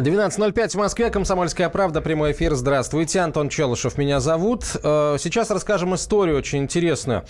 12.05 0.00 0.68
в 0.70 0.74
Москве, 0.76 1.10
Комсомольская 1.10 1.68
правда, 1.68 2.00
прямой 2.00 2.32
эфир. 2.32 2.54
Здравствуйте, 2.54 3.20
Антон 3.20 3.50
Челышев 3.50 3.98
меня 3.98 4.18
зовут. 4.20 4.64
Э, 4.82 5.16
сейчас 5.18 5.50
расскажем 5.50 5.94
историю 5.94 6.38
очень 6.38 6.60
интересную. 6.60 7.24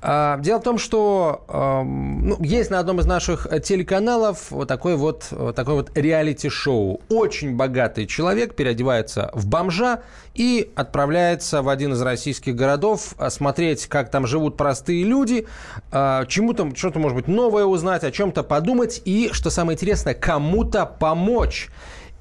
Э, 0.00 0.36
дело 0.40 0.58
в 0.58 0.62
том, 0.62 0.78
что 0.78 1.44
эм, 1.48 2.28
ну, 2.28 2.36
есть 2.40 2.70
на 2.70 2.78
одном 2.78 3.00
из 3.00 3.06
наших 3.06 3.46
телеканалов 3.62 4.50
вот 4.50 4.66
такой 4.66 4.96
вот, 4.96 5.26
такой 5.54 5.74
вот 5.74 5.90
реалити-шоу. 5.94 7.02
Очень 7.10 7.54
богатый 7.54 8.06
человек 8.06 8.54
переодевается 8.54 9.30
в 9.34 9.46
бомжа 9.46 10.00
и 10.34 10.70
отправляется 10.74 11.60
в 11.60 11.68
один 11.68 11.92
из 11.92 12.00
российских 12.00 12.56
городов 12.56 13.14
смотреть, 13.28 13.86
как 13.88 14.10
там 14.10 14.26
живут 14.26 14.56
простые 14.56 15.04
люди, 15.04 15.46
э, 15.92 16.24
чему-то, 16.28 16.74
что-то, 16.74 16.98
может 16.98 17.16
быть, 17.16 17.28
новое 17.28 17.66
узнать, 17.66 18.04
о 18.04 18.10
чем-то 18.10 18.42
подумать 18.42 19.02
и, 19.04 19.28
что 19.32 19.50
самое 19.50 19.76
интересное, 19.76 20.14
кому-то 20.14 20.86
помочь. 20.86 21.68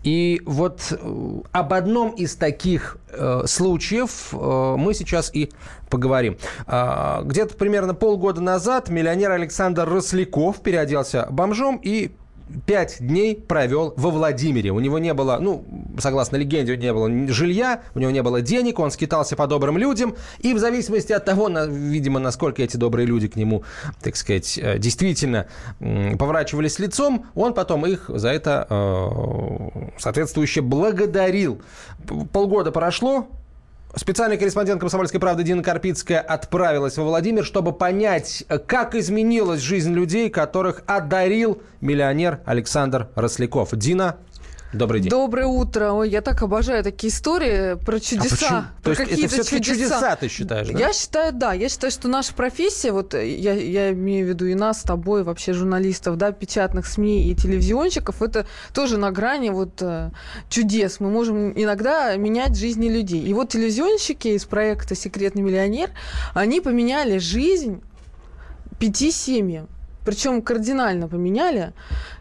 И 0.05 0.44
вот 0.45 0.82
э, 0.91 1.41
об 1.52 1.73
одном 1.73 2.12
из 2.12 2.36
таких 2.36 2.98
э, 3.09 3.41
случаев 3.48 4.30
э, 4.34 4.76
мы 4.78 4.94
сейчас 4.94 5.34
и 5.34 5.52
поговорим. 5.90 6.38
Э, 6.68 7.23
где-то 7.23 7.55
примерно 7.55 7.95
полгода 7.95 8.40
назад 8.40 8.90
миллионер 8.90 9.31
Александр 9.31 9.90
Росляков 9.90 10.62
переоделся 10.62 11.28
бомжом 11.31 11.81
и 11.84 12.12
пять 12.66 12.98
дней 12.99 13.35
провел 13.35 13.94
во 13.98 14.09
Владимире. 14.09 14.72
У 14.72 14.80
него 14.80 14.99
не 14.99 15.13
было, 15.13 15.38
ну, 15.40 15.66
согласно 15.99 16.38
легенде, 16.38 16.77
не 16.77 16.94
было 16.94 17.09
жилья, 17.33 17.81
у 17.94 18.00
него 18.00 18.11
не 18.11 18.22
было 18.22 18.42
денег, 18.42 18.80
он 18.80 18.92
скитался 18.92 19.36
по 19.36 19.47
добрым 19.47 19.78
людям, 19.78 20.16
и 20.39 20.53
в 20.53 20.59
зависимости 20.59 21.14
от 21.14 21.25
того, 21.25 21.50
на, 21.50 21.66
видимо, 21.66 22.20
насколько 22.20 22.61
эти 22.61 22.78
добрые 22.78 23.05
люди 23.05 23.28
к 23.28 23.36
нему, 23.36 23.64
так 24.02 24.16
сказать, 24.16 24.58
э, 24.58 24.78
действительно 24.78 25.47
поворачивались 25.80 26.80
лицом, 26.80 27.25
он 27.36 27.53
потом 27.53 27.86
их 27.86 28.05
за 28.08 28.30
это 28.30 28.67
э, 28.70 29.89
соответствующе 29.98 30.61
благодарил. 30.61 31.61
Полгода 32.31 32.72
прошло, 32.72 33.27
Специальный 33.98 34.38
корреспондент 34.38 34.82
«Комсомольской 34.82 35.22
правды» 35.22 35.44
Дина 35.44 35.64
Карпицкая 35.64 36.20
отправилась 36.20 36.98
во 36.98 37.06
Владимир, 37.06 37.46
чтобы 37.46 37.72
понять, 37.72 38.44
как 38.68 38.94
изменилась 38.94 39.62
жизнь 39.62 39.94
людей, 39.94 40.30
которых 40.30 40.84
одарил 40.86 41.62
миллионер 41.80 42.42
Александр 42.44 43.08
Росляков. 43.16 43.70
Дина, 43.72 44.18
Добрый 44.76 45.02
день. 45.02 45.09
Доброе 45.09 45.48
утро. 45.48 45.92
Ой, 45.92 46.09
я 46.09 46.22
так 46.22 46.42
обожаю 46.42 46.84
такие 46.84 47.12
истории 47.12 47.76
про 47.76 48.00
чудеса. 48.00 48.48
А 48.50 48.84
про 48.84 48.95
То 48.95 49.02
есть 49.04 49.23
это 49.23 49.28
все-таки 49.30 49.64
чудеса. 49.64 49.95
чудеса, 49.95 50.16
ты 50.16 50.28
считаешь, 50.28 50.67
да? 50.67 50.78
Я 50.78 50.94
считаю, 50.94 51.34
да. 51.34 51.54
Я 51.54 51.70
считаю, 51.70 51.92
что 51.92 52.08
наша 52.08 52.34
профессия, 52.34 52.92
вот 52.92 53.14
я, 53.14 53.54
я 53.54 53.92
имею 53.94 54.26
в 54.26 54.30
виду 54.30 54.45
и 54.45 54.54
нас 54.54 54.82
с 54.82 54.84
тобой, 54.84 55.23
вообще 55.23 55.54
журналистов, 55.54 56.17
да, 56.17 56.32
печатных 56.32 56.86
СМИ 56.86 57.32
и 57.32 57.36
телевизионщиков, 57.36 58.22
это 58.22 58.45
тоже 58.73 58.98
на 58.98 59.12
грани 59.12 59.50
вот 59.50 59.82
э, 59.82 60.12
чудес. 60.50 61.00
Мы 61.00 61.10
можем 61.10 61.54
иногда 61.54 62.16
менять 62.17 62.58
жизни 62.58 62.89
людей. 62.89 63.22
И 63.22 63.34
вот 63.34 63.50
телевизионщики 63.50 64.30
из 64.30 64.45
проекта 64.45 64.95
«Секретный 64.95 65.42
миллионер», 65.42 65.92
они 66.34 66.60
поменяли 66.60 67.17
жизнь 67.17 67.82
пяти 68.78 69.12
семьям 69.12 69.70
причем 70.06 70.42
кардинально 70.42 71.08
поменяли. 71.08 71.73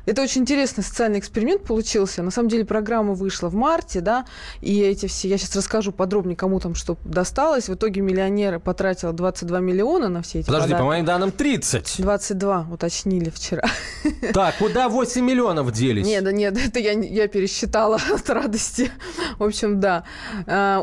Это 0.06 0.22
очень 0.22 0.42
интересный 0.42 0.82
социальный 0.82 1.18
эксперимент 1.18 1.64
получился. 1.64 2.22
На 2.22 2.30
самом 2.30 2.48
деле 2.48 2.64
программа 2.64 3.14
вышла 3.14 3.48
в 3.48 3.54
марте, 3.54 4.00
да, 4.00 4.26
и 4.60 4.80
эти 4.80 5.06
все, 5.06 5.28
я 5.28 5.38
сейчас 5.38 5.54
расскажу 5.56 5.92
подробнее, 5.92 6.36
кому 6.36 6.60
там 6.60 6.74
что 6.74 6.96
досталось. 7.04 7.68
В 7.68 7.74
итоге 7.74 8.00
миллионер 8.00 8.58
потратил 8.60 9.12
22 9.12 9.60
миллиона 9.60 10.08
на 10.08 10.22
все 10.22 10.40
эти 10.40 10.46
Подожди, 10.46 10.68
подарки. 10.68 10.82
по 10.82 10.86
моим 10.86 11.04
данным 11.04 11.30
30. 11.30 11.96
22, 11.98 12.66
уточнили 12.72 13.30
вчера. 13.30 13.68
Так, 14.32 14.56
куда 14.58 14.88
8 14.88 15.24
миллионов 15.24 15.70
делись? 15.72 16.06
Нет, 16.06 16.24
да 16.24 16.32
нет, 16.32 16.56
это 16.56 16.78
я, 16.78 16.92
я 16.92 17.28
пересчитала 17.28 17.98
от 18.14 18.28
радости. 18.30 18.90
В 19.38 19.44
общем, 19.44 19.80
да. 19.80 20.04
А, 20.46 20.80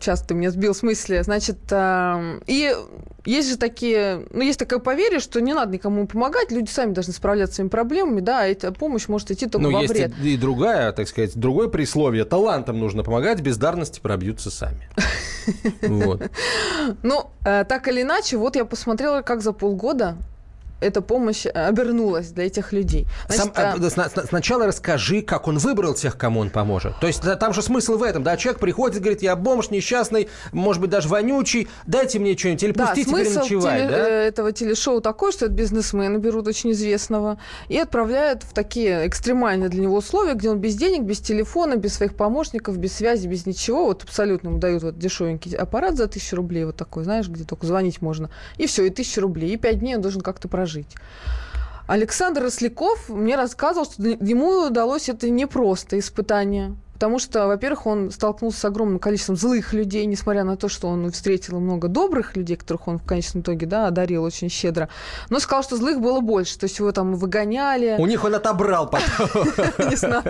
сейчас 0.00 0.22
ты 0.22 0.34
меня 0.34 0.50
сбил 0.50 0.74
с 0.74 0.82
мысли. 0.82 1.20
Значит, 1.22 1.58
а, 1.70 2.38
и 2.46 2.74
есть 3.24 3.48
же 3.48 3.56
такие, 3.56 4.26
ну, 4.30 4.42
есть 4.42 4.58
такое 4.58 4.78
поверье, 4.78 5.18
что 5.18 5.40
не 5.40 5.54
надо 5.54 5.72
никому 5.72 6.06
помогать, 6.06 6.50
люди 6.50 6.70
сами 6.70 6.92
должны 6.92 7.12
справляться 7.12 7.54
с 7.54 7.56
своими 7.56 7.70
проблемами, 7.70 8.20
да, 8.20 8.40
а 8.40 8.46
эта 8.46 8.72
помощь 8.72 9.08
может 9.08 9.30
идти 9.30 9.46
только 9.46 9.68
Но 9.68 9.70
во 9.70 9.82
есть 9.82 9.94
вред. 9.94 10.12
И, 10.22 10.34
и 10.34 10.36
другая, 10.36 10.92
так 10.92 11.08
сказать, 11.08 11.36
другое 11.36 11.68
присловие. 11.68 12.24
Талантам 12.24 12.78
нужно 12.78 13.02
помогать, 13.02 13.40
бездарности 13.40 14.00
пробьются 14.00 14.50
сами. 14.50 14.88
Вот. 15.82 16.22
Ну, 17.02 17.30
э, 17.44 17.64
так 17.64 17.86
или 17.88 18.02
иначе, 18.02 18.38
вот 18.38 18.56
я 18.56 18.64
посмотрела, 18.64 19.20
как 19.20 19.42
за 19.42 19.52
полгода 19.52 20.16
эта 20.80 21.00
помощь 21.00 21.46
обернулась 21.46 22.28
для 22.28 22.46
этих 22.46 22.72
людей. 22.72 23.06
Значит, 23.28 23.54
Сам, 23.54 24.04
а... 24.06 24.26
Сначала 24.26 24.66
расскажи, 24.66 25.22
как 25.22 25.48
он 25.48 25.58
выбрал 25.58 25.94
тех, 25.94 26.16
кому 26.18 26.40
он 26.40 26.50
поможет. 26.50 26.98
То 27.00 27.06
есть 27.06 27.22
там 27.40 27.52
же 27.52 27.62
смысл 27.62 27.96
в 27.96 28.02
этом, 28.02 28.22
да? 28.22 28.36
Человек 28.36 28.60
приходит, 28.60 29.00
говорит, 29.00 29.22
я 29.22 29.36
бомж, 29.36 29.70
несчастный, 29.70 30.28
может 30.52 30.80
быть, 30.80 30.90
даже 30.90 31.08
вонючий, 31.08 31.68
дайте 31.86 32.18
мне 32.18 32.36
что-нибудь, 32.36 32.62
или 32.62 32.72
да, 32.72 32.86
пустите 32.86 33.10
переночевать. 33.10 33.78
Теле... 33.78 33.88
Да? 33.88 34.08
Э, 34.08 34.28
этого 34.28 34.52
телешоу 34.52 35.00
такой, 35.00 35.32
что 35.32 35.46
это 35.46 35.54
бизнесмены 35.54 36.18
берут 36.18 36.46
очень 36.46 36.72
известного 36.72 37.38
и 37.68 37.78
отправляют 37.78 38.42
в 38.42 38.52
такие 38.52 39.06
экстремальные 39.06 39.68
для 39.68 39.82
него 39.82 39.96
условия, 39.96 40.34
где 40.34 40.50
он 40.50 40.58
без 40.58 40.74
денег, 40.74 41.02
без 41.02 41.20
телефона, 41.20 41.76
без 41.76 41.94
своих 41.94 42.14
помощников, 42.14 42.76
без 42.76 42.92
связи, 42.94 43.26
без 43.26 43.46
ничего. 43.46 43.86
Вот 43.86 44.02
абсолютно 44.02 44.48
ему 44.48 44.58
дают 44.58 44.82
вот 44.82 44.98
дешевенький 44.98 45.54
аппарат 45.56 45.96
за 45.96 46.08
тысячу 46.08 46.36
рублей, 46.36 46.64
вот 46.64 46.76
такой, 46.76 47.04
знаешь, 47.04 47.28
где 47.28 47.44
только 47.44 47.66
звонить 47.66 48.02
можно. 48.02 48.30
И 48.58 48.66
все, 48.66 48.84
и 48.84 48.90
тысячу 48.90 49.20
рублей. 49.20 49.54
И 49.54 49.56
пять 49.56 49.78
дней 49.80 49.96
он 49.96 50.02
должен 50.02 50.20
как-то 50.20 50.48
прожить 50.48 50.63
жить. 50.66 50.96
Александр 51.86 52.42
Росляков 52.44 53.08
мне 53.08 53.36
рассказывал, 53.36 53.84
что 53.84 54.02
ему 54.02 54.66
удалось 54.66 55.08
это 55.08 55.28
непросто 55.28 55.98
испытание. 55.98 56.76
Потому 56.94 57.18
что, 57.18 57.48
во-первых, 57.48 57.86
он 57.86 58.10
столкнулся 58.12 58.60
с 58.60 58.64
огромным 58.64 59.00
количеством 59.00 59.36
злых 59.36 59.72
людей, 59.72 60.06
несмотря 60.06 60.44
на 60.44 60.56
то, 60.56 60.68
что 60.68 60.86
он 60.88 61.10
встретил 61.10 61.58
много 61.58 61.88
добрых 61.88 62.36
людей, 62.36 62.56
которых 62.56 62.86
он 62.86 62.98
в 62.98 63.04
конечном 63.04 63.42
итоге 63.42 63.66
да, 63.66 63.88
одарил 63.88 64.22
очень 64.22 64.48
щедро. 64.48 64.88
Но 65.28 65.40
сказал, 65.40 65.64
что 65.64 65.76
злых 65.76 66.00
было 66.00 66.20
больше. 66.20 66.56
То 66.56 66.64
есть 66.64 66.78
его 66.78 66.92
там 66.92 67.16
выгоняли. 67.16 67.96
У 67.98 68.06
них 68.06 68.24
он 68.24 68.36
отобрал 68.36 68.88
потом. 68.88 69.28
Не 69.90 69.96
знаю. 69.96 70.24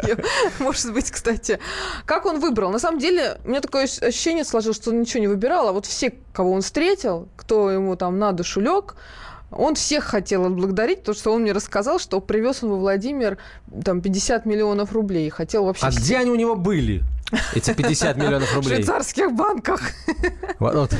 Может 0.58 0.94
быть, 0.94 1.10
кстати. 1.10 1.60
Как 2.06 2.24
он 2.24 2.40
выбрал? 2.40 2.70
На 2.70 2.78
самом 2.78 2.98
деле, 2.98 3.38
у 3.44 3.50
меня 3.50 3.60
такое 3.60 3.84
ощущение 3.84 4.44
сложилось, 4.44 4.78
что 4.78 4.90
он 4.90 5.00
ничего 5.00 5.20
не 5.20 5.28
выбирал, 5.28 5.68
а 5.68 5.72
вот 5.72 5.84
все, 5.84 6.14
кого 6.32 6.52
он 6.52 6.62
встретил, 6.62 7.28
кто 7.36 7.70
ему 7.70 7.94
там 7.94 8.18
на 8.18 8.32
душу 8.32 8.60
лег, 8.60 8.96
он 9.56 9.74
всех 9.74 10.04
хотел 10.04 10.44
отблагодарить, 10.46 11.00
потому 11.00 11.14
что 11.14 11.32
он 11.32 11.42
мне 11.42 11.52
рассказал, 11.52 11.98
что 11.98 12.20
привез 12.20 12.62
он 12.62 12.70
во 12.70 12.76
Владимир 12.76 13.38
там 13.84 14.00
50 14.00 14.46
миллионов 14.46 14.92
рублей. 14.92 15.28
Хотел 15.30 15.64
вообще... 15.64 15.86
А 15.86 15.90
всех... 15.90 16.02
где 16.02 16.18
они 16.18 16.30
у 16.30 16.36
него 16.36 16.56
были? 16.56 17.02
Эти 17.54 17.72
50 17.72 18.16
миллионов 18.16 18.54
рублей. 18.54 18.72
В 18.72 18.74
швейцарских 18.76 19.32
банках. 19.32 19.80
Вот, 20.58 20.74
вот. 20.74 20.90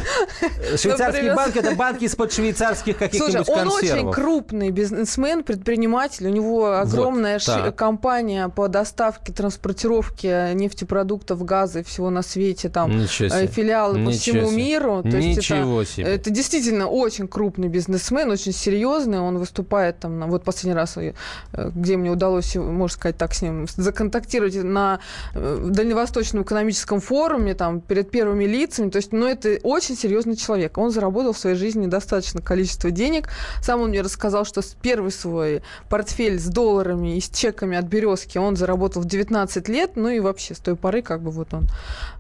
Швейцарские 0.77 1.35
банки– 1.35 1.59
это 1.61 1.75
банки 1.75 2.05
из-под 2.05 2.33
швейцарских 2.33 2.99
каких-нибудь 2.99 3.47
Слушай, 3.47 3.61
он 3.61 3.69
очень 3.69 4.13
крупный 4.13 4.71
бизнесмен, 4.71 5.45
предприниматель. 5.45 6.27
У 6.27 6.31
него 6.31 6.77
огромная 6.77 7.41
вот, 7.47 7.75
компания 7.75 8.49
по 8.49 8.69
доставке, 8.69 9.33
транспортировке 9.33 10.53
нефтепродуктов, 10.55 11.45
газа 11.45 11.81
и 11.81 11.83
всего 11.83 12.11
на 12.11 12.23
свете. 12.23 12.69
Там 12.69 12.91
э, 13.01 13.07
филиалы 13.07 13.99
Ничего 13.99 14.11
по 14.11 14.19
всему 14.19 14.51
себе. 14.51 14.57
миру. 14.57 15.03
То 15.03 15.09
Ничего 15.09 15.81
есть 15.81 15.93
это, 15.93 16.03
себе. 16.03 16.15
Это 16.15 16.31
действительно 16.31 16.89
очень 16.89 17.29
крупный 17.29 17.69
бизнесмен, 17.69 18.31
очень 18.31 18.53
серьезный. 18.53 19.21
Он 19.21 19.39
выступает 19.39 20.01
там, 20.01 20.29
вот 20.29 20.45
последний 20.45 20.75
раз, 20.75 20.97
э, 20.97 21.15
где 21.53 21.97
мне 21.97 22.11
удалось, 22.11 22.57
можно 22.57 22.95
сказать 22.95 23.17
так, 23.17 23.35
с 23.35 23.43
ним 23.43 23.67
законтактировать 23.77 24.63
на 24.63 25.01
э, 25.35 25.69
Дальневосточном 25.71 26.24
Восточном 26.25 26.45
экономическом 26.45 27.01
форуме, 27.01 27.55
там, 27.55 27.81
перед 27.81 28.11
первыми 28.11 28.45
лицами. 28.45 28.89
То 28.89 28.97
есть, 28.97 29.13
ну, 29.13 29.27
это 29.27 29.59
очень 29.63 29.95
серьезный 29.95 30.37
человек. 30.37 30.79
Он 30.79 30.91
заработал 30.91 31.35
в 31.35 31.39
своей 31.39 31.57
жизни 31.57 31.87
достаточно 31.87 32.41
количество 32.41 32.91
денег. 32.91 33.29
Сам 33.61 33.83
он 33.83 33.91
мне 33.91 34.01
рассказал, 34.01 34.47
что 34.47 34.63
первый 34.81 35.13
свой 35.13 35.63
портфель 35.91 36.39
с 36.39 36.47
долларами 36.47 37.17
и 37.17 37.21
с 37.21 37.29
чеками 37.29 37.77
от 37.77 37.85
«Березки» 37.85 38.39
он 38.39 38.57
заработал 38.57 39.03
в 39.03 39.05
19 39.05 39.69
лет. 39.69 39.97
Ну 39.97 40.09
и 40.09 40.21
вообще 40.21 40.55
с 40.55 40.59
той 40.59 40.77
поры 40.77 41.03
как 41.03 41.21
бы 41.21 41.31
вот 41.31 41.53
он 41.53 41.67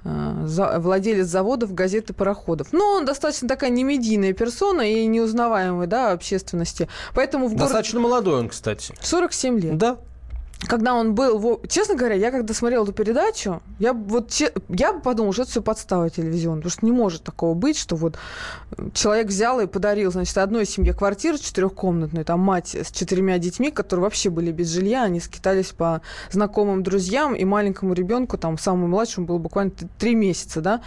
э, 0.05 0.45
за, 0.47 0.79
владелец 0.81 1.27
заводов, 1.27 1.73
газет 1.73 2.11
и 2.11 2.13
пароходов. 2.13 2.69
Но 2.73 2.85
он 2.97 3.07
достаточно 3.07 3.49
такая 3.49 3.71
немедийная 3.71 4.35
персона 4.35 4.83
и 4.83 5.07
неузнаваемая, 5.07 5.87
да, 5.87 6.13
общественности. 6.13 6.89
Поэтому 7.15 7.49
в 7.49 7.57
Достаточно 7.57 8.01
город... 8.01 8.11
молодой 8.11 8.41
он, 8.41 8.49
кстати. 8.51 8.95
47 9.01 9.61
лет. 9.61 9.79
Да. 9.79 9.97
Когда 10.67 10.95
он 10.95 11.15
был, 11.15 11.61
честно 11.69 11.95
говоря, 11.95 12.15
я 12.15 12.31
когда 12.31 12.55
смотрела 12.55 12.85
эту 12.85 12.93
передачу, 12.93 13.63
я 13.79 13.93
вот 13.93 14.33
я 14.69 14.93
подумала, 14.95 15.33
что 15.33 15.43
это 15.43 15.51
все 15.51 15.63
подстава 15.63 16.09
телевизионная, 16.09 16.63
потому 16.63 16.71
что 16.71 16.87
не 16.87 16.93
может 16.93 17.23
такого 17.23 17.55
быть, 17.55 17.77
что 17.77 17.97
вот 17.97 18.17
человек 18.95 19.29
взял 19.29 19.61
и 19.61 19.67
подарил, 19.67 20.11
значит, 20.11 20.37
одной 20.39 20.67
семье 20.67 20.95
квартиру 20.95 21.39
четырехкомнатную, 21.39 22.25
там 22.25 22.41
мать 22.41 22.75
с 22.75 22.91
четырьмя 22.91 23.39
детьми, 23.39 23.71
которые 23.71 24.05
вообще 24.05 24.31
были 24.31 24.53
без 24.53 24.69
жилья, 24.69 25.05
они 25.05 25.21
скитались 25.21 25.73
по 25.73 26.01
знакомым 26.31 26.83
друзьям, 26.83 27.35
и 27.35 27.45
маленькому 27.45 27.93
ребенку, 27.93 28.39
там, 28.39 28.57
самому 28.59 28.89
младшему 28.89 29.27
было 29.27 29.39
буквально 29.39 29.73
три 29.99 30.15
месяца, 30.15 30.61
да, 30.61 30.81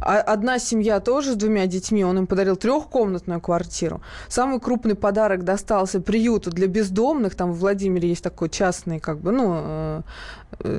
а 0.00 0.20
одна 0.20 0.58
семья 0.58 1.00
тоже 1.00 1.32
с 1.32 1.36
двумя 1.36 1.66
детьми, 1.66 2.04
он 2.04 2.18
им 2.18 2.26
подарил 2.26 2.56
трехкомнатную 2.56 3.40
квартиру. 3.40 4.00
Самый 4.28 4.60
крупный 4.60 4.94
подарок 4.94 5.44
достался 5.44 6.00
приюту 6.00 6.50
для 6.50 6.66
бездомных, 6.66 7.34
там 7.34 7.52
в 7.52 7.58
Владимире 7.58 8.08
есть 8.08 8.24
такой 8.24 8.48
частный 8.48 8.99
как 9.00 9.20
бы, 9.20 9.32
ну, 9.32 9.52
э, 9.56 10.02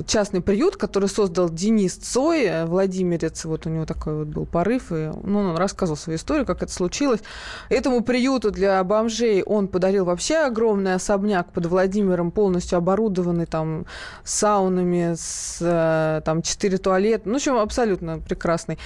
частный 0.06 0.40
приют, 0.40 0.76
который 0.76 1.08
создал 1.08 1.50
Денис 1.50 1.94
Цой, 1.94 2.44
э, 2.44 2.64
Владимирец, 2.66 3.44
вот 3.44 3.66
у 3.66 3.70
него 3.70 3.84
такой 3.84 4.14
вот 4.14 4.28
был 4.28 4.46
порыв, 4.46 4.92
и 4.92 5.10
ну, 5.22 5.40
он 5.40 5.56
рассказывал 5.56 5.96
свою 5.96 6.18
историю, 6.18 6.46
как 6.46 6.62
это 6.62 6.72
случилось. 6.72 7.20
Этому 7.68 8.02
приюту 8.02 8.50
для 8.50 8.82
бомжей 8.84 9.42
он 9.42 9.68
подарил 9.68 10.04
вообще 10.04 10.36
огромный 10.36 10.94
особняк 10.94 11.52
под 11.52 11.66
Владимиром, 11.66 12.30
полностью 12.30 12.78
оборудованный 12.78 13.46
там 13.46 13.86
саунами, 14.24 15.14
с 15.16 16.22
там 16.24 16.42
четыре 16.42 16.78
туалета, 16.78 17.22
ну, 17.26 17.34
в 17.34 17.36
общем, 17.36 17.56
абсолютно 17.58 18.18
прекрасный. 18.18 18.78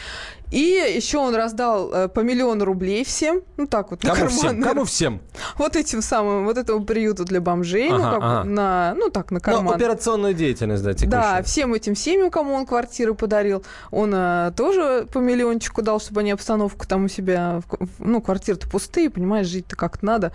И 0.51 0.95
еще 0.97 1.19
он 1.19 1.35
раздал 1.35 1.93
э, 1.93 2.09
по 2.09 2.21
миллиону 2.21 2.65
рублей 2.65 3.05
всем. 3.05 3.43
Ну, 3.57 3.67
так 3.67 3.91
вот, 3.91 4.01
Кому 4.01 4.15
на 4.15 4.21
карман. 4.21 4.39
Всем? 4.39 4.63
Кому 4.63 4.85
всем? 4.85 5.21
Вот 5.59 5.75
этим 5.75 6.03
самым, 6.03 6.45
вот 6.45 6.57
этому 6.57 6.85
приюту 6.85 7.25
для 7.25 7.41
бомжей. 7.41 7.89
Ага, 7.89 7.97
ну, 7.97 8.03
как 8.03 8.23
ага. 8.23 8.45
на, 8.45 8.95
ну, 8.97 9.11
так, 9.11 9.31
на 9.31 9.41
карман. 9.41 9.65
Ну, 9.65 9.73
операционную 9.73 10.35
деятельность, 10.35 10.76
да, 10.83 10.93
текущую. 10.93 11.11
Да, 11.11 11.43
всем 11.43 11.75
этим 11.75 11.95
семьям, 11.95 12.31
кому 12.31 12.55
он 12.55 12.67
квартиры 12.67 13.15
подарил, 13.15 13.65
он 13.91 14.13
а, 14.15 14.53
тоже 14.53 15.07
по 15.13 15.19
миллиончику 15.19 15.83
дал, 15.83 16.01
чтобы 16.01 16.21
они 16.21 16.31
обстановку 16.31 16.87
там 16.87 17.05
у 17.05 17.09
себя... 17.09 17.63
Ну, 17.99 18.21
квартиры-то 18.21 18.69
пустые, 18.69 19.11
понимаешь, 19.11 19.47
жить-то 19.47 19.77
как-то 19.77 20.05
надо. 20.05 20.33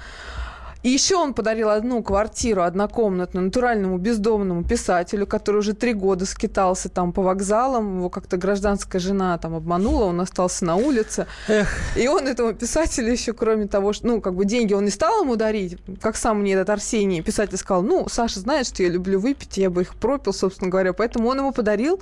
И 0.83 0.89
еще 0.89 1.15
он 1.15 1.33
подарил 1.33 1.69
одну 1.69 2.01
квартиру 2.01 2.63
однокомнатную 2.63 3.45
натуральному 3.45 3.97
бездомному 3.97 4.63
писателю, 4.63 5.27
который 5.27 5.57
уже 5.57 5.73
три 5.73 5.93
года 5.93 6.25
скитался 6.25 6.89
там 6.89 7.13
по 7.13 7.21
вокзалам. 7.21 7.97
Его 7.97 8.09
как-то 8.09 8.37
гражданская 8.37 8.99
жена 8.99 9.37
там 9.37 9.55
обманула, 9.55 10.05
он 10.05 10.19
остался 10.21 10.65
на 10.65 10.75
улице. 10.75 11.27
Эх. 11.47 11.69
И 11.95 12.07
он 12.07 12.27
этому 12.27 12.53
писателю 12.53 13.11
еще, 13.11 13.33
кроме 13.33 13.67
того, 13.67 13.93
что, 13.93 14.07
ну, 14.07 14.21
как 14.21 14.35
бы 14.35 14.45
деньги 14.45 14.73
он 14.73 14.85
не 14.85 14.91
стал 14.91 15.21
ему 15.21 15.35
дарить, 15.35 15.77
как 16.01 16.15
сам 16.15 16.41
мне 16.41 16.53
этот 16.53 16.69
Арсений, 16.71 17.21
писатель 17.21 17.57
сказал, 17.57 17.83
ну, 17.83 18.07
Саша 18.09 18.39
знает, 18.39 18.65
что 18.65 18.81
я 18.81 18.89
люблю 18.89 19.19
выпить, 19.19 19.57
я 19.57 19.69
бы 19.69 19.81
их 19.81 19.95
пропил, 19.95 20.33
собственно 20.33 20.71
говоря. 20.71 20.93
Поэтому 20.93 21.29
он 21.29 21.39
ему 21.39 21.51
подарил 21.51 22.01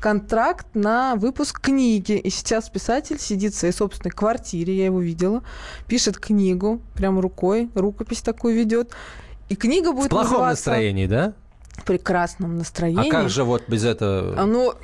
контракт 0.00 0.66
на 0.74 1.14
выпуск 1.16 1.60
книги. 1.60 2.12
И 2.12 2.30
сейчас 2.30 2.68
писатель 2.68 3.18
сидит 3.18 3.54
в 3.54 3.58
своей 3.58 3.74
собственной 3.74 4.10
квартире, 4.10 4.76
я 4.76 4.86
его 4.86 5.00
видела, 5.00 5.42
пишет 5.86 6.18
книгу, 6.18 6.80
прям 6.94 7.20
рукой, 7.20 7.70
рукопись 7.74 8.19
такую 8.22 8.54
ведет. 8.56 8.92
И 9.48 9.56
книга 9.56 9.92
будет 9.92 10.06
В 10.06 10.10
плохом 10.10 10.32
называться... 10.32 10.70
настроении, 10.70 11.06
да? 11.06 11.32
В 11.72 11.84
прекрасном 11.84 12.58
настроении. 12.58 13.08
А 13.08 13.10
как 13.10 13.28
же 13.30 13.44
вот 13.44 13.62
без 13.68 13.84
этого? 13.84 14.44
Ну, 14.44 14.74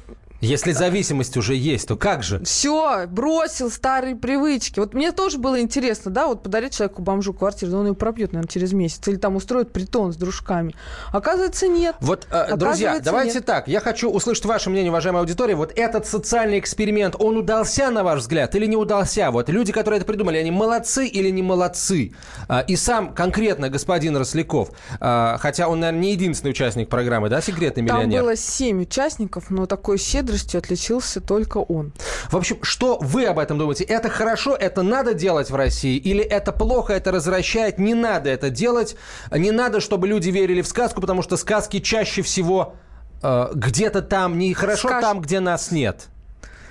если 0.40 0.72
зависимость 0.72 1.36
уже 1.36 1.54
есть, 1.54 1.88
то 1.88 1.96
как 1.96 2.22
же? 2.22 2.42
Все, 2.44 3.06
бросил 3.06 3.70
старые 3.70 4.16
привычки. 4.16 4.78
Вот 4.78 4.94
мне 4.94 5.12
тоже 5.12 5.38
было 5.38 5.60
интересно, 5.60 6.10
да, 6.10 6.26
вот 6.26 6.42
подарить 6.42 6.76
человеку 6.76 7.02
бомжу 7.02 7.32
квартиру, 7.32 7.72
но 7.72 7.80
он 7.80 7.86
ее 7.88 7.94
пропьет, 7.94 8.32
наверное, 8.32 8.50
через 8.50 8.72
месяц. 8.72 9.06
Или 9.08 9.16
там 9.16 9.36
устроит 9.36 9.72
притон 9.72 10.12
с 10.12 10.16
дружками. 10.16 10.74
Оказывается, 11.12 11.66
нет. 11.68 11.96
Вот, 12.00 12.26
э, 12.30 12.56
друзья, 12.56 13.00
давайте 13.00 13.34
нет. 13.34 13.44
так. 13.46 13.68
Я 13.68 13.80
хочу 13.80 14.10
услышать 14.10 14.44
ваше 14.44 14.70
мнение, 14.70 14.90
уважаемая 14.90 15.22
аудитория. 15.22 15.54
Вот 15.54 15.72
этот 15.74 16.06
социальный 16.06 16.58
эксперимент, 16.58 17.16
он 17.18 17.36
удался, 17.36 17.90
на 17.90 18.04
ваш 18.04 18.20
взгляд, 18.20 18.54
или 18.54 18.66
не 18.66 18.76
удался? 18.76 19.30
Вот 19.30 19.48
люди, 19.48 19.72
которые 19.72 19.98
это 19.98 20.06
придумали, 20.06 20.38
они 20.38 20.50
молодцы 20.50 21.06
или 21.06 21.30
не 21.30 21.42
молодцы? 21.42 22.12
А, 22.48 22.60
и 22.60 22.76
сам 22.76 23.14
конкретно 23.14 23.68
господин 23.68 24.16
Росляков, 24.16 24.70
а, 25.00 25.38
хотя 25.38 25.68
он, 25.68 25.80
наверное, 25.80 26.00
не 26.00 26.12
единственный 26.12 26.50
участник 26.50 26.88
программы, 26.88 27.28
да, 27.28 27.40
«Секретный 27.40 27.82
миллионер»? 27.82 28.18
Там 28.18 28.26
было 28.26 28.36
семь 28.36 28.82
участников, 28.82 29.50
но 29.50 29.66
такой 29.66 29.98
щедрый 29.98 30.35
щедростью 30.36 30.58
отличился 30.58 31.20
только 31.20 31.58
он. 31.58 31.92
В 32.30 32.36
общем, 32.36 32.58
что 32.62 32.98
вы 33.00 33.26
об 33.26 33.38
этом 33.38 33.58
думаете? 33.58 33.84
Это 33.84 34.08
хорошо, 34.08 34.54
это 34.54 34.82
надо 34.82 35.14
делать 35.14 35.50
в 35.50 35.54
России? 35.54 35.96
Или 35.96 36.22
это 36.22 36.52
плохо, 36.52 36.92
это 36.92 37.10
развращает? 37.10 37.78
Не 37.78 37.94
надо 37.94 38.30
это 38.30 38.50
делать. 38.50 38.96
Не 39.30 39.50
надо, 39.50 39.80
чтобы 39.80 40.08
люди 40.08 40.30
верили 40.30 40.62
в 40.62 40.66
сказку, 40.66 41.00
потому 41.00 41.22
что 41.22 41.36
сказки 41.36 41.80
чаще 41.80 42.22
всего 42.22 42.74
э, 43.22 43.48
где-то 43.54 44.02
там, 44.02 44.38
не 44.38 44.54
хорошо 44.54 44.88
Скаж... 44.88 45.02
там, 45.02 45.20
где 45.20 45.40
нас 45.40 45.70
нет. 45.70 46.08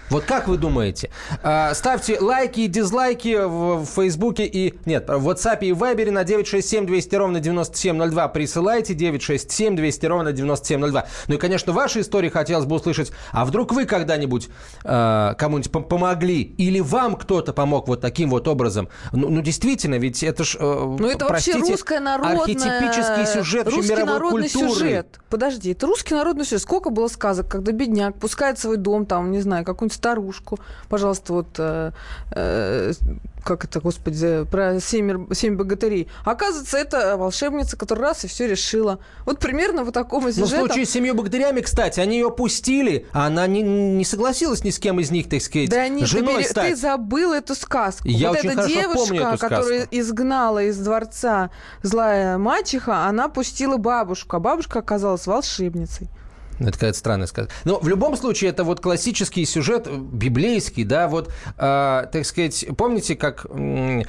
Вот 0.09 0.23
как 0.25 0.47
вы 0.47 0.57
думаете? 0.57 1.09
А, 1.41 1.73
ставьте 1.73 2.19
лайки 2.19 2.61
и 2.61 2.67
дизлайки 2.67 3.37
в 3.43 3.85
Фейсбуке 3.85 4.45
и... 4.45 4.75
Нет, 4.85 5.07
в 5.09 5.27
WhatsApp 5.27 5.59
и 5.61 5.71
Viber 5.71 6.11
на 6.11 6.23
967 6.23 6.85
200 6.85 7.15
ровно 7.15 7.39
9702 7.39 8.27
присылайте. 8.27 8.93
967 8.93 9.75
200 9.75 10.05
ровно 10.05 10.31
9702. 10.31 11.07
Ну 11.27 11.35
и, 11.35 11.37
конечно, 11.37 11.73
ваши 11.73 12.01
истории 12.01 12.29
хотелось 12.29 12.65
бы 12.65 12.75
услышать. 12.75 13.11
А 13.31 13.45
вдруг 13.45 13.73
вы 13.73 13.85
когда-нибудь 13.85 14.49
э, 14.83 15.33
кому-нибудь 15.37 15.71
помогли? 15.87 16.41
Или 16.41 16.79
вам 16.79 17.15
кто-то 17.15 17.53
помог 17.53 17.87
вот 17.87 18.01
таким 18.01 18.29
вот 18.29 18.47
образом? 18.47 18.89
Ну, 19.11 19.29
ну 19.29 19.41
действительно, 19.41 19.95
ведь 19.95 20.21
это 20.21 20.43
ж... 20.43 20.57
Э, 20.59 20.95
ну 20.99 21.07
это 21.07 21.25
простите, 21.25 21.57
вообще 21.57 21.71
русская 21.71 21.99
народная... 21.99 22.41
Архетипический 22.41 23.25
сюжет 23.25 23.67
русский 23.67 23.93
мировой 23.93 24.13
народный 24.13 24.49
культуры. 24.49 24.69
сюжет. 24.69 25.19
Подожди, 25.29 25.71
это 25.71 25.87
русский 25.87 26.13
народный 26.13 26.45
сюжет. 26.45 26.61
Сколько 26.61 26.91
было 26.91 27.07
сказок, 27.07 27.47
когда 27.49 27.71
бедняк 27.71 28.19
пускает 28.19 28.59
свой 28.59 28.77
дом, 28.77 29.05
там, 29.05 29.31
не 29.31 29.41
знаю, 29.41 29.65
какую-нибудь 29.65 29.94
старушку. 29.95 30.59
Пожалуйста, 30.89 31.33
вот 31.33 31.47
э, 31.57 31.91
э, 32.31 32.93
как 33.45 33.63
это, 33.63 33.79
господи, 33.79 34.45
про 34.49 34.79
семь, 34.79 35.31
семь 35.33 35.55
богатырей. 35.55 36.07
Оказывается, 36.25 36.77
это 36.77 37.15
волшебница, 37.15 37.77
которая 37.77 38.09
раз 38.09 38.25
и 38.25 38.27
все 38.27 38.47
решила. 38.47 38.99
Вот 39.25 39.39
примерно 39.39 39.83
вот 39.83 39.93
такого 39.93 40.31
сюжета. 40.31 40.57
Ну, 40.57 40.63
в 40.63 40.67
случае 40.67 40.85
с 40.85 40.89
семью 40.89 41.13
богатырями, 41.13 41.61
кстати, 41.61 41.99
они 41.99 42.17
ее 42.17 42.31
пустили, 42.31 43.05
а 43.13 43.27
она 43.27 43.45
не, 43.47 43.61
не 43.61 44.03
согласилась 44.03 44.63
ни 44.63 44.71
с 44.71 44.79
кем 44.79 44.99
из 44.99 45.11
них, 45.11 45.29
так 45.29 45.41
сказать, 45.41 45.69
да 45.69 45.83
они, 45.83 46.05
женой 46.05 46.43
ты, 46.43 46.49
стать. 46.49 46.69
ты 46.71 46.75
забыл 46.75 47.33
эту 47.33 47.55
сказку. 47.55 48.07
Я 48.07 48.29
вот 48.29 48.39
очень 48.39 48.49
эта 48.49 48.61
хорошо 48.61 48.73
девушка, 48.73 48.97
помню 48.97 49.21
эту 49.21 49.37
которая 49.37 49.87
изгнала 49.91 50.63
из 50.63 50.77
дворца 50.77 51.51
злая 51.83 52.37
мачеха, 52.37 53.05
она 53.05 53.29
пустила 53.29 53.77
бабушку, 53.77 54.37
а 54.37 54.39
бабушка 54.39 54.79
оказалась 54.79 55.27
волшебницей. 55.27 56.09
Это 56.59 56.71
какая-то 56.71 56.97
странная 56.97 57.27
сказка. 57.27 57.53
Но 57.65 57.79
в 57.79 57.87
любом 57.87 58.15
случае 58.15 58.49
это 58.49 58.63
вот 58.63 58.79
классический 58.79 59.45
сюжет, 59.45 59.87
э, 59.87 59.97
библейский, 59.97 60.83
да, 60.83 61.07
вот, 61.07 61.27
э, 61.57 62.07
так 62.11 62.25
сказать, 62.25 62.65
помните, 62.77 63.15
как 63.15 63.45
э, 63.49 64.03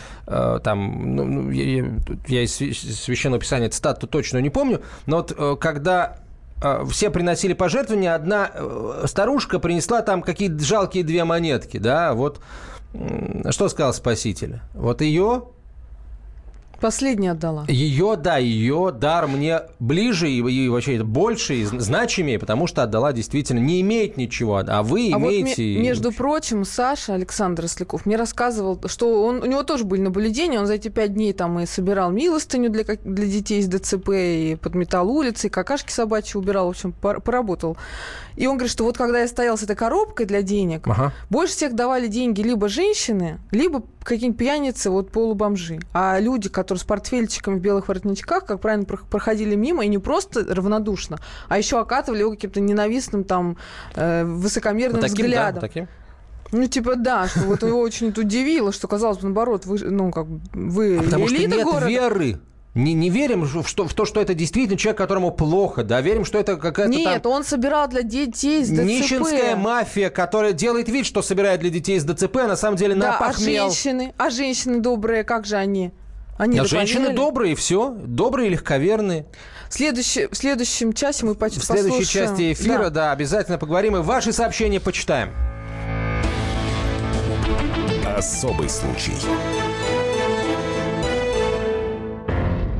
там, 0.62 1.16
ну, 1.16 1.24
ну 1.24 1.50
я, 1.50 1.84
я 2.28 2.42
из 2.42 2.54
Священного 2.54 3.40
Писания 3.40 3.68
цитату 3.68 4.06
точно 4.06 4.38
не 4.38 4.50
помню, 4.50 4.82
но 5.06 5.18
вот 5.18 5.34
э, 5.36 5.56
когда 5.60 6.18
э, 6.62 6.84
все 6.90 7.10
приносили 7.10 7.52
пожертвования, 7.52 8.14
одна 8.14 8.50
э, 8.52 9.04
старушка 9.06 9.58
принесла 9.58 10.02
там 10.02 10.22
какие-то 10.22 10.62
жалкие 10.62 11.04
две 11.04 11.24
монетки, 11.24 11.78
да, 11.78 12.14
вот 12.14 12.40
что 13.50 13.68
сказал 13.68 13.92
Спаситель? 13.92 14.60
Вот 14.72 15.02
ее 15.02 15.48
Последняя 16.86 17.32
отдала. 17.32 17.64
Ее, 17.66 18.14
да, 18.16 18.36
ее 18.36 18.94
дар 18.96 19.26
мне 19.26 19.62
ближе 19.80 20.30
и, 20.30 20.38
и 20.38 20.68
вообще 20.68 21.02
больше 21.02 21.56
и 21.56 21.64
значимее, 21.64 22.38
потому 22.38 22.68
что 22.68 22.84
отдала 22.84 23.12
действительно 23.12 23.58
не 23.58 23.80
имеет 23.80 24.16
ничего, 24.16 24.62
а 24.64 24.82
вы 24.84 25.10
а 25.12 25.18
имеете. 25.18 25.74
Вот, 25.74 25.82
между 25.82 26.12
прочим, 26.12 26.64
Саша 26.64 27.14
Александр 27.14 27.64
Росляков 27.64 28.06
мне 28.06 28.14
рассказывал, 28.14 28.80
что 28.86 29.24
он, 29.24 29.42
у 29.42 29.46
него 29.46 29.64
тоже 29.64 29.82
были 29.82 30.00
наблюдения, 30.00 30.60
он 30.60 30.68
за 30.68 30.74
эти 30.74 30.86
пять 30.86 31.14
дней 31.14 31.32
там 31.32 31.58
и 31.58 31.66
собирал 31.66 32.12
милостыню 32.12 32.70
для, 32.70 32.84
для 32.84 33.26
детей 33.26 33.58
из 33.58 33.66
ДЦП, 33.66 34.10
и 34.10 34.56
подметал 34.62 35.10
улицы, 35.10 35.48
и 35.48 35.50
какашки 35.50 35.90
собачьи 35.90 36.38
убирал, 36.38 36.66
в 36.66 36.70
общем, 36.70 36.92
поработал. 36.92 37.76
И 38.36 38.46
он 38.46 38.58
говорит, 38.58 38.70
что 38.70 38.84
вот 38.84 38.96
когда 38.96 39.22
я 39.22 39.26
стоял 39.26 39.58
с 39.58 39.64
этой 39.64 39.74
коробкой 39.74 40.26
для 40.26 40.42
денег, 40.42 40.86
ага. 40.86 41.12
больше 41.30 41.54
всех 41.54 41.74
давали 41.74 42.06
деньги 42.06 42.42
либо 42.42 42.68
женщины, 42.68 43.40
либо 43.50 43.82
какие-нибудь 44.06 44.38
пьяницы, 44.38 44.90
вот 44.90 45.10
полубомжи. 45.10 45.78
А 45.92 46.18
люди, 46.18 46.48
которые 46.48 46.80
с 46.80 46.84
портфельчиками 46.84 47.58
в 47.58 47.60
белых 47.60 47.88
воротничках, 47.88 48.46
как 48.46 48.60
правильно, 48.60 48.84
проходили 48.84 49.54
мимо 49.54 49.84
и 49.84 49.88
не 49.88 49.98
просто 49.98 50.44
равнодушно, 50.54 51.18
а 51.48 51.58
еще 51.58 51.78
окатывали 51.78 52.20
его 52.20 52.30
каким-то 52.30 52.60
ненавистным 52.60 53.24
там 53.24 53.56
э, 53.94 54.24
высокомерным 54.24 55.00
вот 55.00 55.10
таким, 55.10 55.26
взглядом. 55.26 55.54
Да, 55.54 55.60
таким? 55.60 55.88
Ну, 56.52 56.66
типа, 56.66 56.96
да, 56.96 57.26
что 57.26 57.40
вот 57.40 57.62
его 57.62 57.80
очень 57.80 58.08
удивило, 58.08 58.72
что, 58.72 58.86
казалось 58.88 59.18
бы, 59.18 59.24
наоборот, 59.24 59.66
вы, 59.66 59.78
ну, 59.78 60.12
как 60.12 60.26
вы 60.52 60.98
а 60.98 61.02
потому 61.02 61.26
элита 61.26 61.48
что 61.48 61.56
нет 61.56 61.64
города. 61.64 61.88
веры 61.88 62.38
не, 62.76 62.92
не 62.92 63.08
верим 63.08 63.42
в, 63.42 63.66
что, 63.66 63.88
в 63.88 63.94
то, 63.94 64.04
что 64.04 64.20
это 64.20 64.34
действительно 64.34 64.76
человек, 64.76 64.98
которому 64.98 65.30
плохо, 65.32 65.82
да, 65.82 66.02
верим, 66.02 66.26
что 66.26 66.38
это 66.38 66.56
какая-то 66.56 66.92
Нет, 66.92 67.22
там... 67.22 67.32
он 67.32 67.42
собирал 67.42 67.88
для 67.88 68.02
детей 68.02 68.62
с 68.62 68.68
ДЦП. 68.68 68.82
Нищенская 68.82 69.56
мафия, 69.56 70.10
которая 70.10 70.52
делает 70.52 70.88
вид, 70.90 71.06
что 71.06 71.22
собирает 71.22 71.60
для 71.60 71.70
детей 71.70 71.98
с 71.98 72.04
ДЦП, 72.04 72.36
а 72.36 72.48
на 72.48 72.56
самом 72.56 72.76
деле 72.76 72.94
да, 72.94 73.12
напахмел. 73.12 73.66
а 73.66 73.70
женщины, 73.70 74.14
а 74.18 74.28
женщины 74.28 74.80
добрые, 74.80 75.24
как 75.24 75.46
же 75.46 75.56
они? 75.56 75.90
Они 76.36 76.58
а 76.58 76.66
женщины 76.66 77.14
добрые, 77.14 77.56
все. 77.56 77.96
Добрые, 77.98 78.50
легковерные. 78.50 79.24
Следующий, 79.70 80.26
в 80.26 80.34
следующем 80.36 80.92
часе 80.92 81.24
мы 81.24 81.34
поч- 81.34 81.54
В 81.56 81.64
следующей 81.64 82.00
послушаем. 82.00 82.28
части 82.28 82.52
эфира, 82.52 82.84
Да. 82.84 82.90
да. 82.90 83.12
обязательно 83.12 83.56
поговорим 83.56 83.96
и 83.96 84.00
ваши 84.00 84.34
сообщения 84.34 84.80
почитаем. 84.80 85.30
Особый 88.04 88.68
случай. 88.68 89.12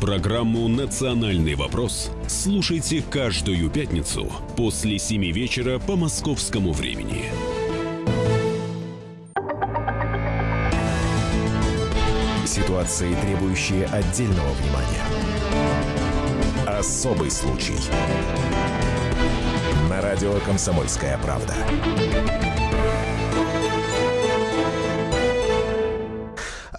Программу 0.00 0.68
«Национальный 0.68 1.56
вопрос» 1.56 2.12
слушайте 2.28 3.02
каждую 3.02 3.68
пятницу 3.68 4.32
после 4.56 4.96
7 4.96 5.32
вечера 5.32 5.80
по 5.80 5.96
московскому 5.96 6.72
времени. 6.72 7.24
Ситуации, 12.46 13.12
требующие 13.22 13.86
отдельного 13.86 14.52
внимания. 14.52 15.02
Особый 16.64 17.32
случай. 17.32 17.76
На 19.90 20.00
радио 20.00 20.34
«Комсомольская 20.46 21.18
правда». 21.18 21.54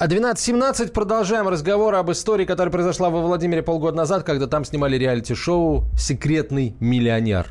12.17 0.08 0.92
продолжаем 0.94 1.50
разговор 1.50 1.94
об 1.96 2.10
истории, 2.10 2.46
которая 2.46 2.72
произошла 2.72 3.10
во 3.10 3.20
Владимире 3.22 3.62
полгода 3.64 3.98
назад, 3.98 4.24
когда 4.24 4.48
там 4.48 4.64
снимали 4.64 4.98
реалити-шоу 4.98 5.84
«Секретный 5.98 6.74
миллионер». 6.80 7.48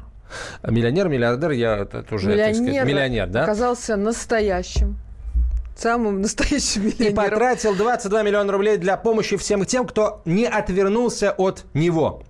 А 0.62 0.70
Миллионер, 0.70 1.08
миллиардер, 1.08 1.50
я 1.50 1.82
уже 1.82 1.86
так 1.90 2.06
сказать, 2.06 2.58
Миллионер, 2.58 2.86
миллионер, 2.86 3.26
да? 3.28 3.42
оказался 3.42 3.96
настоящим. 3.96 4.96
Самым 5.76 6.22
настоящим 6.22 6.82
И 6.82 6.86
миллионером. 6.86 7.16
потратил 7.16 7.74
22 7.74 8.22
миллиона 8.22 8.50
рублей 8.50 8.78
для 8.78 8.96
помощи 8.96 9.36
всем 9.36 9.66
тем, 9.66 9.86
кто 9.86 10.22
не 10.24 10.46
отвернулся 10.46 11.32
от 11.32 11.64
него. 11.74 12.22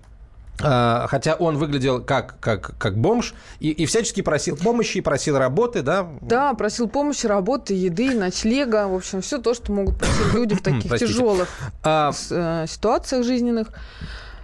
А, 0.63 1.07
Хотя 1.09 1.35
он 1.35 1.57
выглядел 1.57 2.03
как, 2.03 2.41
как, 2.41 2.77
как 2.79 2.99
бомж 2.99 3.35
и, 3.61 3.71
и 3.71 3.87
всячески 3.87 4.23
просил 4.23 4.57
помощи, 4.57 5.01
просил 5.01 5.39
работы, 5.39 5.83
да? 5.83 6.09
Да, 6.21 6.55
просил 6.55 6.89
помощи, 6.89 7.27
работы, 7.27 7.75
еды, 7.75 8.15
ночлега. 8.15 8.89
В 8.89 8.95
общем, 8.95 9.21
все 9.21 9.39
то, 9.39 9.55
что 9.55 9.73
могут 9.73 9.99
просить 9.99 10.35
люди 10.35 10.55
в 10.55 10.63
таких 10.63 10.99
тяжелых 10.99 11.49
А, 11.83 12.13
э, 12.31 12.67
ситуациях 12.69 13.25
жизненных. 13.25 13.69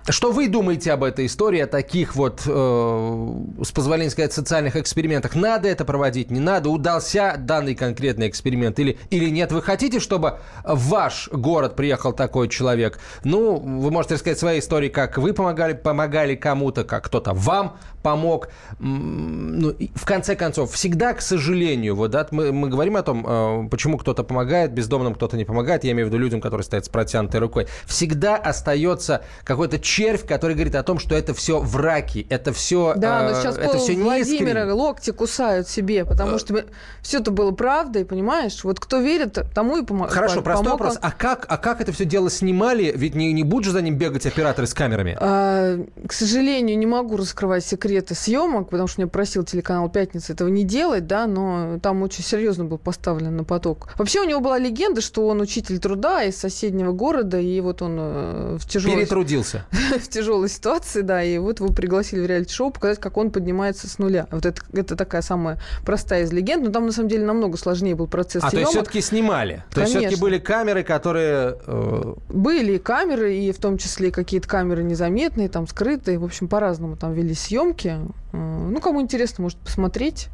Что 0.06 0.32
вы 0.32 0.49
думаете 0.49 0.92
об 0.92 1.02
этой 1.02 1.25
истории, 1.25 1.61
о 1.61 1.66
таких 1.66 2.14
вот, 2.14 2.42
э, 2.46 3.34
с 3.62 3.73
позволения 3.73 4.11
сказать, 4.11 4.34
социальных 4.34 4.76
экспериментах? 4.76 5.34
Надо 5.34 5.66
это 5.68 5.87
проводить, 5.87 6.30
не 6.30 6.40
надо? 6.40 6.68
Удался 6.68 7.37
данный 7.38 7.75
конкретный 7.75 8.28
эксперимент 8.28 8.78
или, 8.78 8.99
или 9.08 9.30
нет? 9.30 9.50
Вы 9.50 9.62
хотите, 9.62 10.00
чтобы 10.00 10.40
в 10.62 10.88
ваш 10.90 11.30
город 11.32 11.75
приехал 11.75 12.12
такой 12.12 12.50
человек? 12.50 12.99
Ну, 13.25 13.56
вы 13.56 13.90
можете 13.90 14.14
рассказать 14.14 14.38
свои 14.38 14.58
истории, 14.58 14.90
как 14.90 15.16
вы 15.16 15.32
помогали, 15.32 15.73
помогали 15.73 16.34
кому-то, 16.34 16.84
как 16.84 17.06
кто-то 17.06 17.32
вам 17.32 17.78
помог. 18.02 18.50
Ну, 18.78 19.75
в 19.94 20.04
конце 20.04 20.37
концов, 20.37 20.73
всегда, 20.73 21.14
к 21.14 21.23
сожалению, 21.23 21.96
вот, 21.96 22.11
да, 22.11 22.28
мы, 22.30 22.52
мы 22.52 22.68
говорим 22.68 22.96
о 22.96 23.02
том, 23.02 23.25
э, 23.26 23.68
почему 23.70 23.96
кто-то 23.96 24.23
помогает, 24.23 24.73
бездомным 24.73 25.14
кто-то 25.14 25.38
не 25.38 25.46
помогает, 25.46 25.84
я 25.84 25.92
имею 25.92 26.08
в 26.08 26.11
виду 26.11 26.18
людям, 26.18 26.42
которые 26.42 26.64
стоят 26.64 26.84
с 26.84 26.88
протянутой 26.90 27.40
рукой. 27.40 27.66
Всегда 27.87 28.37
остается 28.37 29.25
какой-то 29.44 29.80
червь, 29.94 30.26
который 30.26 30.54
говорит 30.54 30.74
о 30.74 30.82
том, 30.82 30.98
что 30.98 31.14
это 31.14 31.34
все 31.34 31.60
враки, 31.60 32.26
это 32.30 32.52
все, 32.52 32.94
Да, 32.96 33.28
но 33.28 33.40
сейчас 33.40 33.56
это 33.56 33.78
все 33.78 33.94
Владимира 33.94 34.72
локти 34.72 35.10
кусают 35.10 35.68
себе, 35.68 36.04
Э, 36.04 36.08
потому 36.08 36.38
что 36.38 36.64
все 37.02 37.18
это 37.18 37.30
было 37.30 37.50
правдой, 37.50 38.04
понимаешь? 38.04 38.64
Вот 38.64 38.80
кто 38.80 39.00
верит, 39.00 39.38
тому 39.54 39.78
и 39.78 39.84
помогает. 39.84 40.12
Хорошо, 40.12 40.42
простой 40.42 40.72
вопрос. 40.72 40.98
А 41.00 41.10
как, 41.10 41.46
а 41.48 41.56
как 41.56 41.80
это 41.80 41.92
все 41.92 42.04
дело 42.04 42.30
снимали? 42.30 42.92
Ведь 42.94 43.14
не, 43.14 43.32
не 43.32 43.42
будут 43.42 43.66
же 43.66 43.70
за 43.72 43.82
ним 43.82 43.96
бегать 43.96 44.26
операторы 44.26 44.66
с 44.66 44.74
камерами? 44.74 45.16
А, 45.20 45.78
к 46.06 46.12
сожалению, 46.12 46.78
не 46.78 46.86
могу 46.86 47.16
раскрывать 47.16 47.64
секреты 47.64 48.14
съемок, 48.14 48.70
потому 48.70 48.88
что 48.88 49.00
меня 49.00 49.08
просил 49.08 49.44
телеканал 49.44 49.88
«Пятница» 49.88 50.32
этого 50.32 50.48
не 50.48 50.64
делать, 50.64 51.06
да, 51.06 51.26
но 51.26 51.78
там 51.82 52.02
очень 52.02 52.24
серьезно 52.24 52.64
был 52.64 52.78
поставлен 52.78 53.36
на 53.36 53.44
поток. 53.44 53.88
Вообще 53.96 54.20
у 54.20 54.24
него 54.24 54.40
была 54.40 54.58
легенда, 54.58 55.00
что 55.00 55.26
он 55.26 55.40
учитель 55.40 55.78
труда 55.78 56.24
из 56.24 56.36
соседнего 56.36 56.92
города, 56.92 57.38
и 57.38 57.60
вот 57.60 57.82
он 57.82 57.96
э, 57.98 58.56
в 58.60 58.68
тяжелой, 58.68 58.96
Перетрудился. 58.96 59.66
в 60.00 60.08
тяжелой 60.08 60.48
ситуации, 60.48 61.02
да, 61.02 61.22
и 61.22 61.38
вот 61.38 61.60
его 61.60 61.70
пригласили 61.72 62.20
в 62.20 62.26
реалити-шоу 62.26 62.70
показать, 62.70 62.98
как 63.00 63.16
он 63.16 63.30
поднимается 63.30 63.88
с 63.88 63.98
нуля. 63.98 64.26
Вот 64.30 64.46
это, 64.46 64.62
это 64.72 64.96
такая 64.96 65.22
самая 65.22 65.58
простая 65.84 66.24
из 66.24 66.32
легенд, 66.32 66.64
но 66.64 66.70
там 66.70 66.86
на 66.86 66.92
самом 66.92 67.08
деле 67.08 67.24
намного 67.24 67.56
сложнее 67.56 67.94
был 67.94 68.06
процесс 68.06 68.42
А, 68.42 68.46
то 68.46 68.50
съемок. 68.50 68.66
есть 68.66 68.76
все-таки 68.76 69.00
снимали? 69.00 69.64
То 69.72 69.80
есть 69.80 69.90
все-таки 69.92 70.06
Конечно. 70.16 70.22
были 70.22 70.38
камеры, 70.38 70.82
которые... 70.82 71.56
э, 71.66 72.14
Были 72.28 72.72
и 72.74 72.78
камеры, 72.78 73.34
и 73.36 73.52
в 73.52 73.58
том 73.58 73.78
числе 73.78 74.10
какие-то 74.10 74.48
камеры 74.48 74.82
незаметные, 74.82 75.48
там 75.48 75.66
скрытые. 75.66 76.18
В 76.18 76.24
общем, 76.24 76.48
по-разному 76.48 76.96
там 76.96 77.12
вели 77.12 77.34
съемки. 77.34 77.96
Э, 78.32 78.36
Ну, 78.36 78.80
кому 78.80 79.00
интересно, 79.00 79.42
может 79.42 79.58
посмотреть. 79.58 80.28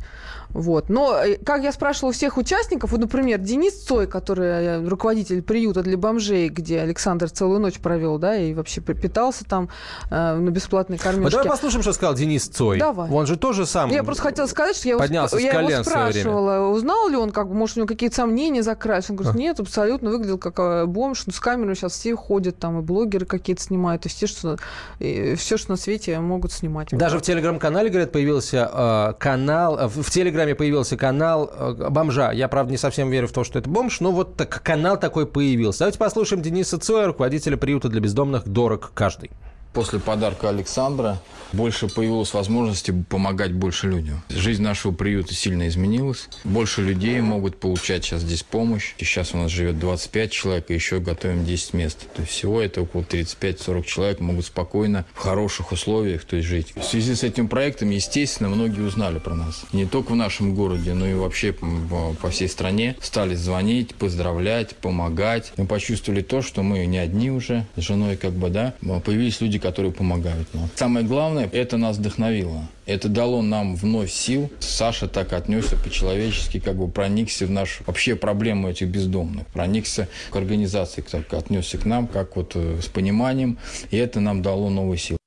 Вот. 0.53 0.89
Но, 0.89 1.17
э, 1.17 1.37
как 1.37 1.63
я 1.63 1.73
спрашивала 1.73 2.11
у 2.11 2.13
всех 2.13 2.37
участников, 2.37 2.93
вот, 2.93 3.01
например, 3.01 3.39
Денис 3.39 3.75
Цой, 3.75 4.07
который 4.07 4.47
э, 4.49 4.89
руководитель 4.89 5.43
приюта 5.43 5.83
для 5.83 5.97
бомжей, 5.97 6.49
где 6.49 6.81
Александр 6.81 7.31
целую 7.31 7.61
ночь 7.61 7.79
провел, 7.79 8.19
да, 8.19 8.37
и 8.37 8.55
вообще 8.55 8.81
питался 8.81 9.45
там 9.45 9.69
э, 10.11 10.35
на 10.35 10.51
бесплатной 10.51 10.97
Вот 10.97 11.05
кормежке. 11.05 11.31
давай 11.31 11.49
послушаем, 11.49 11.83
что 11.83 11.93
сказал 11.93 12.15
Денис 12.15 12.47
Цой. 12.49 12.79
Давай. 12.79 13.11
Он 13.11 13.27
же 13.27 13.37
тоже 13.37 13.67
сам... 13.67 13.91
Я 13.91 14.03
просто 14.03 14.23
хотела 14.25 14.47
сказать, 14.47 14.77
что 14.77 14.89
я, 14.89 14.91
его, 14.93 15.01
Поднялся 15.01 15.37
сп- 15.37 15.41
с 15.41 15.45
я 15.45 15.61
его 15.61 15.85
спрашивала, 15.85 16.69
узнал 16.69 17.09
ли 17.09 17.17
он, 17.17 17.31
как 17.31 17.49
бы, 17.49 17.55
может, 17.55 17.77
у 17.77 17.81
него 17.81 17.89
какие-то 17.89 18.17
сомнения 18.17 18.63
закрались. 18.63 19.11
Он 19.11 19.17
говорит, 19.17 19.39
нет, 19.39 19.61
абсолютно 19.61 20.11
выглядел 20.11 20.39
как 20.39 20.59
э, 20.59 20.87
бомж. 20.87 21.25
Ну, 21.27 21.33
с 21.33 21.41
камерой 21.41 21.77
сейчас 21.77 21.93
все 21.93 22.17
ходят, 22.17 22.59
там, 22.59 22.79
и 22.81 22.83
блогеры 22.83 23.27
какие-то 23.27 23.63
снимают, 23.63 24.07
и 24.07 24.09
все, 24.09 24.27
что, 24.27 24.57
и 24.99 25.35
все, 25.37 25.57
что 25.57 25.71
на 25.71 25.77
свете 25.77 26.19
могут 26.19 26.53
снимать. 26.53 26.89
Даже 26.91 27.19
в 27.19 27.23
телеграм-канале, 27.23 27.89
говорят, 27.89 28.13
появился 28.13 28.69
э, 28.73 29.15
канал, 29.19 29.89
в 29.89 30.01
в 30.03 30.11
Телеграме 30.41 30.55
появился 30.55 30.97
канал 30.97 31.51
э, 31.53 31.91
бомжа. 31.91 32.33
Я, 32.33 32.49
правда, 32.49 32.73
не 32.73 32.79
совсем 32.79 33.11
верю 33.11 33.29
в 33.29 33.33
то, 33.33 33.45
что 33.45 33.59
это 33.59 33.69
бомж, 33.69 34.01
но 34.01 34.11
вот 34.11 34.37
так, 34.37 34.63
канал 34.63 34.99
такой 34.99 35.27
появился. 35.27 35.81
Давайте 35.81 35.99
послушаем 35.99 36.43
Дениса 36.43 36.79
Цоя, 36.79 37.09
руководителя 37.09 37.59
приюта 37.59 37.91
для 37.91 38.01
бездомных 38.01 38.49
«Дорог 38.49 38.93
каждый». 38.95 39.31
После 39.73 40.01
подарка 40.01 40.49
Александра 40.49 41.21
больше 41.53 41.89
появилось 41.89 42.33
возможности 42.35 42.93
помогать 43.09 43.53
больше 43.53 43.89
людям. 43.89 44.23
Жизнь 44.29 44.63
нашего 44.63 44.93
приюта 44.93 45.35
сильно 45.35 45.69
изменилась. 45.69 46.29
Больше 46.45 46.83
людей 46.83 47.21
могут 47.21 47.59
получать 47.59 48.05
сейчас 48.05 48.23
здесь 48.23 48.43
помощь. 48.43 48.95
И 48.99 49.05
сейчас 49.05 49.35
у 49.35 49.39
нас 49.39 49.51
живет 49.51 49.79
25 49.79 50.31
человек, 50.31 50.71
и 50.71 50.75
еще 50.75 51.01
готовим 51.01 51.45
10 51.45 51.75
мест. 51.75 51.99
То 52.15 52.23
есть 52.23 52.33
всего 52.33 52.61
это 52.61 52.83
около 52.83 53.03
35-40 53.03 53.85
человек 53.85 54.21
могут 54.21 54.47
спокойно, 54.47 55.05
в 55.15 55.19
хороших 55.19 55.73
условиях 55.73 56.25
то 56.25 56.37
есть 56.37 56.49
жить. 56.49 56.73
В 56.77 56.83
связи 56.83 57.15
с 57.15 57.23
этим 57.23 57.49
проектом, 57.49 57.91
естественно, 57.91 58.49
многие 58.49 58.83
узнали 58.83 59.19
про 59.19 59.35
нас. 59.35 59.65
Не 59.73 59.87
только 59.87 60.13
в 60.13 60.17
нашем 60.17 60.55
городе, 60.55 60.95
но 60.95 61.07
и 61.07 61.15
вообще 61.15 61.53
по 61.53 62.31
всей 62.31 62.49
стране. 62.49 62.97
Стали 63.01 63.35
звонить, 63.35 63.95
поздравлять, 63.95 64.77
помогать. 64.77 65.53
Мы 65.57 65.67
почувствовали 65.67 66.23
то, 66.23 66.43
что 66.43 66.63
мы 66.63 66.87
не 66.87 66.99
одни 66.99 67.31
уже 67.31 67.67
с 67.77 67.83
женой, 67.83 68.17
как 68.17 68.33
бы, 68.33 68.51
да. 68.51 68.75
Появились 69.05 69.41
люди, 69.41 69.60
которые 69.61 69.93
помогают 69.93 70.53
нам. 70.55 70.69
Самое 70.75 71.07
главное, 71.07 71.49
это 71.53 71.77
нас 71.77 71.99
вдохновило. 71.99 72.69
Это 72.87 73.09
дало 73.09 73.43
нам 73.43 73.77
вновь 73.77 74.11
сил. 74.11 74.51
Саша 74.59 75.07
так 75.07 75.33
отнесся 75.33 75.77
по-человечески, 75.77 76.59
как 76.59 76.77
бы 76.77 76.89
проникся 76.89 77.47
в 77.47 77.51
нашу 77.51 77.85
вообще 77.87 78.17
проблему 78.17 78.69
этих 78.69 78.89
бездомных. 78.89 79.47
Проникся 79.49 80.09
к 80.31 80.37
организации, 80.37 81.03
так 81.03 81.33
отнесся 81.35 81.79
к 81.79 81.85
нам, 81.85 82.09
как 82.09 82.37
вот 82.37 82.53
э, 82.57 82.81
с 82.83 82.87
пониманием. 82.87 83.59
И 83.91 83.97
это 83.97 84.19
нам 84.19 84.43
дало 84.43 84.71
новые 84.71 84.99
силы. 84.99 85.20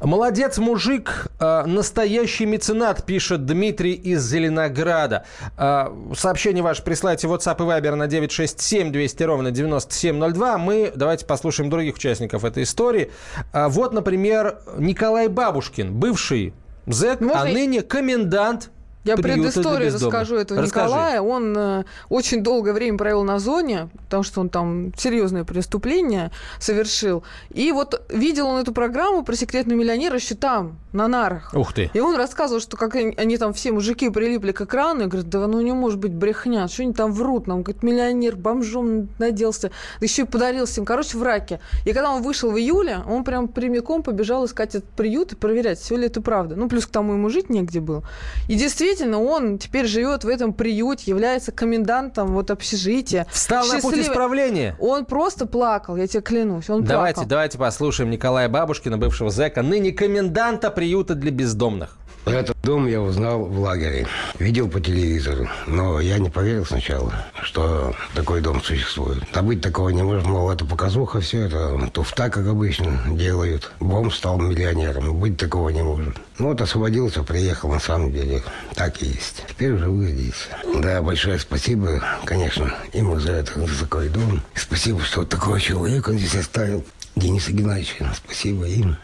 Молодец, 0.00 0.58
мужик, 0.58 1.26
э, 1.40 1.64
настоящий 1.66 2.46
меценат, 2.46 3.04
пишет 3.04 3.46
Дмитрий 3.46 3.94
из 3.94 4.22
Зеленограда. 4.24 5.24
Э, 5.56 5.88
Сообщение 6.16 6.62
ваше 6.62 6.82
присылайте 6.82 7.26
в 7.26 7.32
WhatsApp 7.32 7.56
и 7.58 7.62
Viber 7.62 7.94
на 7.94 8.06
967 8.06 8.92
200 8.92 9.22
ровно 9.24 9.50
9702. 9.50 10.58
Мы 10.58 10.92
давайте 10.94 11.26
послушаем 11.26 11.70
других 11.70 11.96
участников 11.96 12.44
этой 12.44 12.62
истории. 12.62 13.10
Э, 13.52 13.68
Вот, 13.68 13.92
например, 13.92 14.60
Николай 14.76 15.28
Бабушкин, 15.28 15.92
бывший 15.92 16.54
зэк, 16.86 17.20
Можно 17.20 17.42
а 17.42 17.44
ныне 17.44 17.82
комендант 17.82 18.70
Я 19.08 19.16
предысторию 19.16 19.92
расскажу 19.92 20.36
этого 20.36 20.62
Расскажи. 20.62 20.86
Николая. 20.88 21.22
Он 21.22 21.56
э, 21.56 21.84
очень 22.08 22.42
долгое 22.42 22.72
время 22.72 22.98
провел 22.98 23.24
на 23.24 23.38
зоне, 23.38 23.88
потому 24.04 24.22
что 24.22 24.40
он 24.40 24.48
там 24.48 24.92
серьезное 24.96 25.44
преступление 25.44 26.30
совершил. 26.58 27.22
И 27.50 27.72
вот 27.72 28.02
видел 28.10 28.46
он 28.48 28.60
эту 28.60 28.72
программу 28.72 29.24
про 29.24 29.34
секретного 29.34 29.78
миллионера 29.78 30.16
еще 30.16 30.34
там, 30.34 30.78
на 30.92 31.08
нарах. 31.08 31.52
Ух 31.54 31.72
ты. 31.72 31.90
И 31.94 32.00
он 32.00 32.16
рассказывал, 32.16 32.60
что 32.60 32.76
как 32.76 32.94
они, 32.94 33.14
они 33.16 33.36
там 33.36 33.52
все 33.52 33.72
мужики 33.72 34.10
прилипли 34.10 34.52
к 34.52 34.60
экрану, 34.62 35.04
и 35.04 35.06
говорят, 35.06 35.28
да 35.28 35.46
ну 35.46 35.60
не 35.60 35.72
может 35.72 35.98
быть 35.98 36.12
брехня, 36.12 36.68
что 36.68 36.82
они 36.82 36.92
там 36.92 37.12
врут, 37.12 37.46
нам, 37.46 37.62
говорит, 37.62 37.82
миллионер 37.82 38.36
бомжом 38.36 39.08
наделся, 39.18 39.68
да 40.00 40.04
еще 40.04 40.22
и 40.22 40.24
подарился 40.24 40.80
им, 40.80 40.86
короче, 40.86 41.16
в 41.18 41.22
раке. 41.22 41.60
И 41.84 41.92
когда 41.92 42.10
он 42.10 42.22
вышел 42.22 42.50
в 42.50 42.58
июле, 42.58 42.98
он 43.08 43.24
прям 43.24 43.48
прямиком 43.48 44.02
побежал 44.02 44.44
искать 44.46 44.74
этот 44.74 44.90
приют 44.90 45.32
и 45.32 45.36
проверять, 45.36 45.78
все 45.78 45.96
ли 45.96 46.06
это 46.06 46.20
правда. 46.20 46.56
Ну, 46.56 46.68
плюс 46.68 46.86
к 46.86 46.90
тому 46.90 47.14
ему 47.14 47.28
жить 47.30 47.50
негде 47.50 47.80
было. 47.80 48.02
И 48.48 48.54
действительно, 48.54 48.97
он 49.06 49.58
теперь 49.58 49.86
живет 49.86 50.24
в 50.24 50.28
этом 50.28 50.52
приюте, 50.52 51.10
является 51.10 51.52
комендантом 51.52 52.34
вот 52.34 52.50
общежития. 52.50 53.26
Встал 53.30 53.66
на 53.66 53.74
путь 53.74 53.94
Счастливый- 53.94 54.02
исправления. 54.02 54.76
Он 54.80 55.04
просто 55.04 55.46
плакал, 55.46 55.96
я 55.96 56.06
тебе 56.06 56.22
клянусь, 56.22 56.68
он 56.70 56.84
Давайте, 56.84 57.16
плакал. 57.16 57.28
давайте 57.30 57.58
послушаем 57.58 58.10
Николая 58.10 58.48
Бабушкина, 58.48 58.98
бывшего 58.98 59.30
зэка, 59.30 59.62
ныне 59.62 59.92
коменданта 59.92 60.70
приюта 60.70 61.14
для 61.14 61.30
бездомных. 61.30 61.97
Этот 62.28 62.56
дом 62.62 62.86
я 62.86 63.00
узнал 63.00 63.44
в 63.44 63.58
лагере. 63.58 64.06
Видел 64.38 64.68
по 64.68 64.80
телевизору, 64.80 65.48
но 65.66 65.98
я 66.00 66.18
не 66.18 66.28
поверил 66.28 66.66
сначала, 66.66 67.12
что 67.42 67.94
такой 68.14 68.40
дом 68.40 68.62
существует. 68.62 69.24
А 69.32 69.42
быть 69.42 69.62
такого 69.62 69.88
не 69.88 70.02
может, 70.02 70.26
мол, 70.26 70.50
это 70.50 70.64
показуха, 70.64 71.20
все 71.20 71.42
это 71.42 71.90
туфта, 71.92 72.28
как 72.28 72.46
обычно, 72.46 73.00
делают. 73.12 73.72
Бомж 73.80 74.14
стал 74.14 74.38
миллионером, 74.38 75.18
быть 75.18 75.38
такого 75.38 75.70
не 75.70 75.82
может. 75.82 76.16
Ну 76.38 76.48
вот 76.48 76.60
освободился, 76.60 77.22
приехал, 77.22 77.70
на 77.70 77.80
самом 77.80 78.12
деле, 78.12 78.42
так 78.74 79.02
и 79.02 79.06
есть. 79.06 79.44
Теперь 79.48 79.76
живу 79.76 80.04
здесь. 80.04 80.48
Да, 80.82 81.00
большое 81.00 81.38
спасибо, 81.38 82.02
конечно, 82.24 82.74
ему 82.92 83.18
за 83.18 83.32
это, 83.32 83.66
за 83.66 83.80
такой 83.80 84.08
дом. 84.08 84.42
Спасибо, 84.54 85.00
что 85.02 85.24
такого 85.24 85.58
человека 85.58 86.12
здесь 86.12 86.34
оставил. 86.34 86.84
Денис 87.16 87.48
Игнатьевич, 87.48 87.96
спасибо 88.14 88.66
им. 88.66 88.96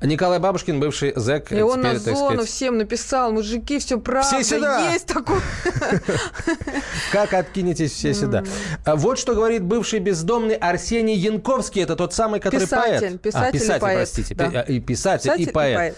Николай 0.00 0.38
Бабушкин, 0.38 0.80
бывший 0.80 1.12
зэк. 1.14 1.52
И 1.52 1.60
он 1.60 1.80
теперь, 1.80 1.94
на 1.94 2.00
так 2.00 2.14
зону 2.16 2.30
сказать, 2.30 2.48
всем 2.48 2.78
написал, 2.78 3.32
мужики, 3.32 3.78
все 3.78 3.98
правда, 4.00 4.28
Все 4.28 4.42
сюда!» 4.42 4.90
есть 4.90 5.06
такое. 5.06 5.40
Как 7.12 7.34
откинетесь 7.34 7.92
все 7.92 8.14
сюда. 8.14 8.44
А 8.84 8.96
Вот 8.96 9.18
что 9.18 9.34
говорит 9.34 9.62
бывший 9.62 9.98
бездомный 10.00 10.54
Арсений 10.54 11.14
Янковский. 11.14 11.82
Это 11.82 11.96
тот 11.96 12.14
самый, 12.14 12.40
который 12.40 12.62
Писатель, 12.62 13.08
поэт. 13.18 13.22
писатель 13.22 13.44
а, 13.46 13.48
и 13.48 13.52
писатель, 13.52 13.80
поэт, 13.80 13.96
простите. 13.98 14.34
да. 14.34 14.48
Пи- 14.50 14.56
а, 14.56 14.60
И 14.62 14.80
писатель, 14.80 15.22
Писатель 15.30 15.48
и 15.48 15.52
поэт. 15.52 15.96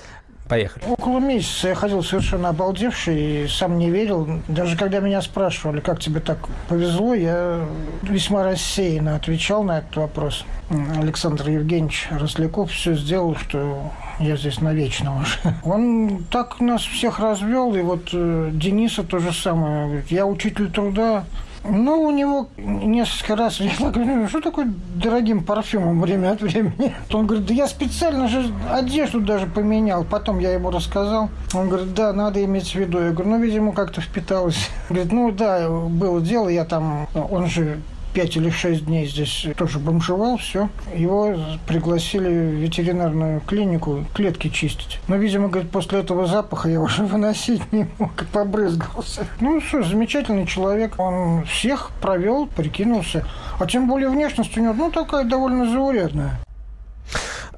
Поехали. 0.48 0.84
Около 0.86 1.20
месяца 1.20 1.68
я 1.68 1.74
ходил 1.74 2.02
совершенно 2.02 2.50
обалдевший 2.50 3.44
и 3.44 3.48
сам 3.48 3.78
не 3.78 3.90
верил. 3.90 4.42
Даже 4.46 4.76
когда 4.76 5.00
меня 5.00 5.22
спрашивали, 5.22 5.80
как 5.80 6.00
тебе 6.00 6.20
так 6.20 6.38
повезло, 6.68 7.14
я 7.14 7.66
весьма 8.02 8.44
рассеянно 8.44 9.16
отвечал 9.16 9.62
на 9.62 9.78
этот 9.78 9.96
вопрос. 9.96 10.44
Александр 10.70 11.48
Евгеньевич 11.48 12.08
Росляков 12.10 12.70
все 12.72 12.94
сделал, 12.94 13.36
что 13.36 13.90
я 14.20 14.36
здесь 14.36 14.60
навечно 14.60 15.20
уже. 15.20 15.38
Он 15.64 16.24
так 16.30 16.60
нас 16.60 16.82
всех 16.82 17.20
развел, 17.20 17.74
и 17.74 17.80
вот 17.80 18.10
э, 18.12 18.50
Дениса 18.52 19.02
то 19.02 19.20
же 19.20 19.32
самое. 19.32 20.04
Я 20.10 20.26
учитель 20.26 20.70
труда, 20.70 21.24
ну, 21.64 22.02
у 22.02 22.10
него 22.10 22.48
несколько 22.58 23.36
раз 23.36 23.58
я 23.60 23.70
так 23.78 23.92
говорю, 23.92 24.16
«Ну, 24.16 24.28
что 24.28 24.40
такое 24.40 24.72
дорогим 24.94 25.42
парфюмом 25.42 26.00
время 26.00 26.32
от 26.32 26.42
времени? 26.42 26.94
Он 27.12 27.26
говорит, 27.26 27.46
да 27.46 27.54
я 27.54 27.66
специально 27.66 28.28
же 28.28 28.52
одежду 28.70 29.20
даже 29.20 29.46
поменял. 29.46 30.04
Потом 30.04 30.38
я 30.40 30.52
ему 30.52 30.70
рассказал. 30.70 31.30
Он 31.54 31.68
говорит, 31.68 31.94
да, 31.94 32.12
надо 32.12 32.44
иметь 32.44 32.72
в 32.72 32.74
виду. 32.74 33.00
Я 33.00 33.10
говорю, 33.12 33.30
ну, 33.30 33.40
видимо, 33.40 33.72
как-то 33.72 34.00
впиталось. 34.00 34.68
Говорит, 34.90 35.12
ну, 35.12 35.32
да, 35.32 35.68
было 35.68 36.20
дело, 36.20 36.48
я 36.48 36.64
там, 36.64 37.08
он 37.14 37.46
же 37.46 37.80
пять 38.14 38.36
или 38.36 38.48
шесть 38.48 38.86
дней 38.86 39.06
здесь 39.06 39.46
тоже 39.56 39.78
бомжевал, 39.78 40.38
все. 40.38 40.68
Его 40.94 41.36
пригласили 41.66 42.28
в 42.28 42.54
ветеринарную 42.54 43.40
клинику 43.40 44.04
клетки 44.14 44.48
чистить. 44.48 45.00
Но, 45.08 45.16
видимо, 45.16 45.48
говорит, 45.48 45.70
после 45.70 45.98
этого 45.98 46.26
запаха 46.26 46.68
я 46.68 46.80
уже 46.80 47.02
выносить 47.04 47.72
не 47.72 47.88
мог, 47.98 48.12
побрызгался. 48.32 49.26
Ну 49.40 49.60
что, 49.60 49.82
замечательный 49.82 50.46
человек. 50.46 50.94
Он 50.98 51.44
всех 51.44 51.90
провел, 52.00 52.46
прикинулся. 52.46 53.26
А 53.58 53.66
тем 53.66 53.88
более 53.88 54.08
внешность 54.08 54.56
у 54.56 54.60
него, 54.60 54.74
ну, 54.74 54.90
такая 54.90 55.24
довольно 55.24 55.70
заурядная. 55.70 56.40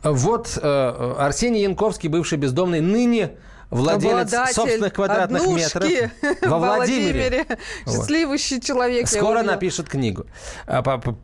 Вот 0.02 0.58
э, 0.60 1.14
Арсений 1.18 1.62
Янковский, 1.62 2.08
бывший 2.08 2.38
бездомный, 2.38 2.80
ныне 2.80 3.32
владелец 3.70 4.12
Обладатель 4.32 4.54
собственных 4.54 4.92
квадратных 4.92 5.46
метров 5.46 5.90
во 6.42 6.58
Владимире. 6.58 7.46
Счастливый 7.86 8.38
человек. 8.38 9.08
Скоро 9.08 9.42
напишет 9.42 9.88
книгу. 9.88 10.26
А, 10.66 10.82
по- 10.82 11.16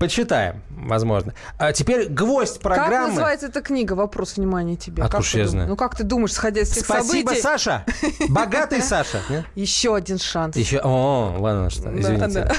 Почитаем, 0.00 0.62
возможно. 0.70 1.34
А 1.58 1.74
теперь 1.74 2.08
гвоздь 2.08 2.54
Как 2.54 2.62
программы. 2.62 3.08
называется 3.08 3.48
эта 3.48 3.60
книга? 3.60 3.92
Вопрос 3.92 4.38
внимания 4.38 4.74
тебе. 4.74 5.02
Откуда 5.02 5.22
Как 5.22 5.34
я 5.34 5.46
знаю? 5.46 5.68
Ну 5.68 5.76
как 5.76 5.94
ты 5.94 6.04
думаешь, 6.04 6.32
сходя 6.32 6.64
с 6.64 6.72
этих 6.72 6.86
Спасибо, 6.86 7.28
событий? 7.28 7.42
Саша. 7.42 7.84
Богатый 8.30 8.80
Саша. 8.82 9.20
Еще 9.54 9.94
один 9.94 10.18
шанс. 10.18 10.56
Еще, 10.56 10.80
о, 10.82 11.36
ладно, 11.38 11.68
что, 11.68 11.90
извините. 11.94 12.50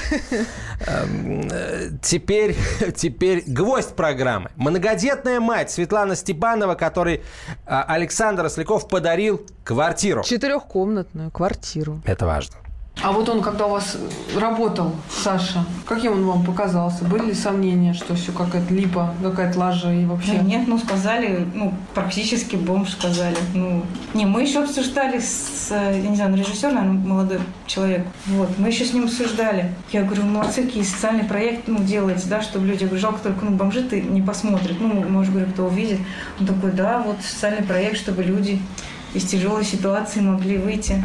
Эм, 0.86 1.48
э, 1.50 1.90
Теперь, 2.00 2.56
теперь 2.96 3.42
гвоздь 3.44 3.96
программы. 3.96 4.52
Многодетная 4.54 5.40
мать 5.40 5.72
Светлана 5.72 6.14
Степанова, 6.14 6.76
которой 6.76 7.24
а, 7.66 7.82
Александр 7.88 8.44
Росляков 8.44 8.86
подарил 8.86 9.44
квартиру. 9.64 10.22
Четырехкомнатную 10.22 11.32
квартиру. 11.32 12.00
Это 12.04 12.24
важно. 12.24 12.54
А 13.00 13.10
вот 13.10 13.28
он, 13.28 13.42
когда 13.42 13.66
у 13.66 13.70
вас 13.70 13.96
работал, 14.36 14.92
Саша, 15.10 15.64
каким 15.86 16.12
он 16.12 16.24
вам 16.24 16.44
показался? 16.44 17.04
Были 17.04 17.26
ли 17.26 17.34
сомнения, 17.34 17.94
что 17.94 18.14
все 18.14 18.30
какая-то 18.30 18.72
липа, 18.72 19.14
какая-то 19.20 19.58
лажа 19.58 19.92
и 19.92 20.04
вообще? 20.04 20.34
Да 20.34 20.42
нет, 20.42 20.68
ну 20.68 20.78
сказали, 20.78 21.48
ну 21.52 21.74
практически 21.94 22.54
бомж 22.54 22.90
сказали. 22.90 23.36
Ну, 23.54 23.82
не, 24.14 24.24
мы 24.24 24.42
еще 24.42 24.62
обсуждали 24.62 25.18
с, 25.18 25.70
я 25.70 26.00
не 26.00 26.14
знаю, 26.14 26.36
режиссер, 26.36 26.70
наверное, 26.70 27.04
молодой 27.04 27.40
человек. 27.66 28.06
Вот, 28.26 28.56
мы 28.58 28.68
еще 28.68 28.84
с 28.84 28.92
ним 28.92 29.04
обсуждали. 29.04 29.74
Я 29.90 30.04
говорю, 30.04 30.22
молодцы, 30.22 30.62
какие 30.62 30.84
социальный 30.84 31.24
проект, 31.24 31.66
ну, 31.66 31.78
делаете, 31.80 32.28
да, 32.28 32.40
чтобы 32.40 32.66
люди, 32.66 32.82
я 32.82 32.86
говорю, 32.86 33.02
жалко 33.02 33.20
только, 33.20 33.44
ну, 33.44 33.50
бомжи 33.52 33.82
ты 33.82 34.00
не 34.00 34.22
посмотрят, 34.22 34.76
ну, 34.78 35.08
может, 35.08 35.32
говорю, 35.32 35.50
кто 35.50 35.66
увидит. 35.66 35.98
Он 36.38 36.46
такой, 36.46 36.70
да, 36.70 37.02
вот 37.04 37.16
социальный 37.20 37.66
проект, 37.66 37.96
чтобы 37.96 38.22
люди 38.22 38.60
из 39.12 39.24
тяжелой 39.24 39.64
ситуации 39.64 40.20
могли 40.20 40.58
выйти. 40.58 41.02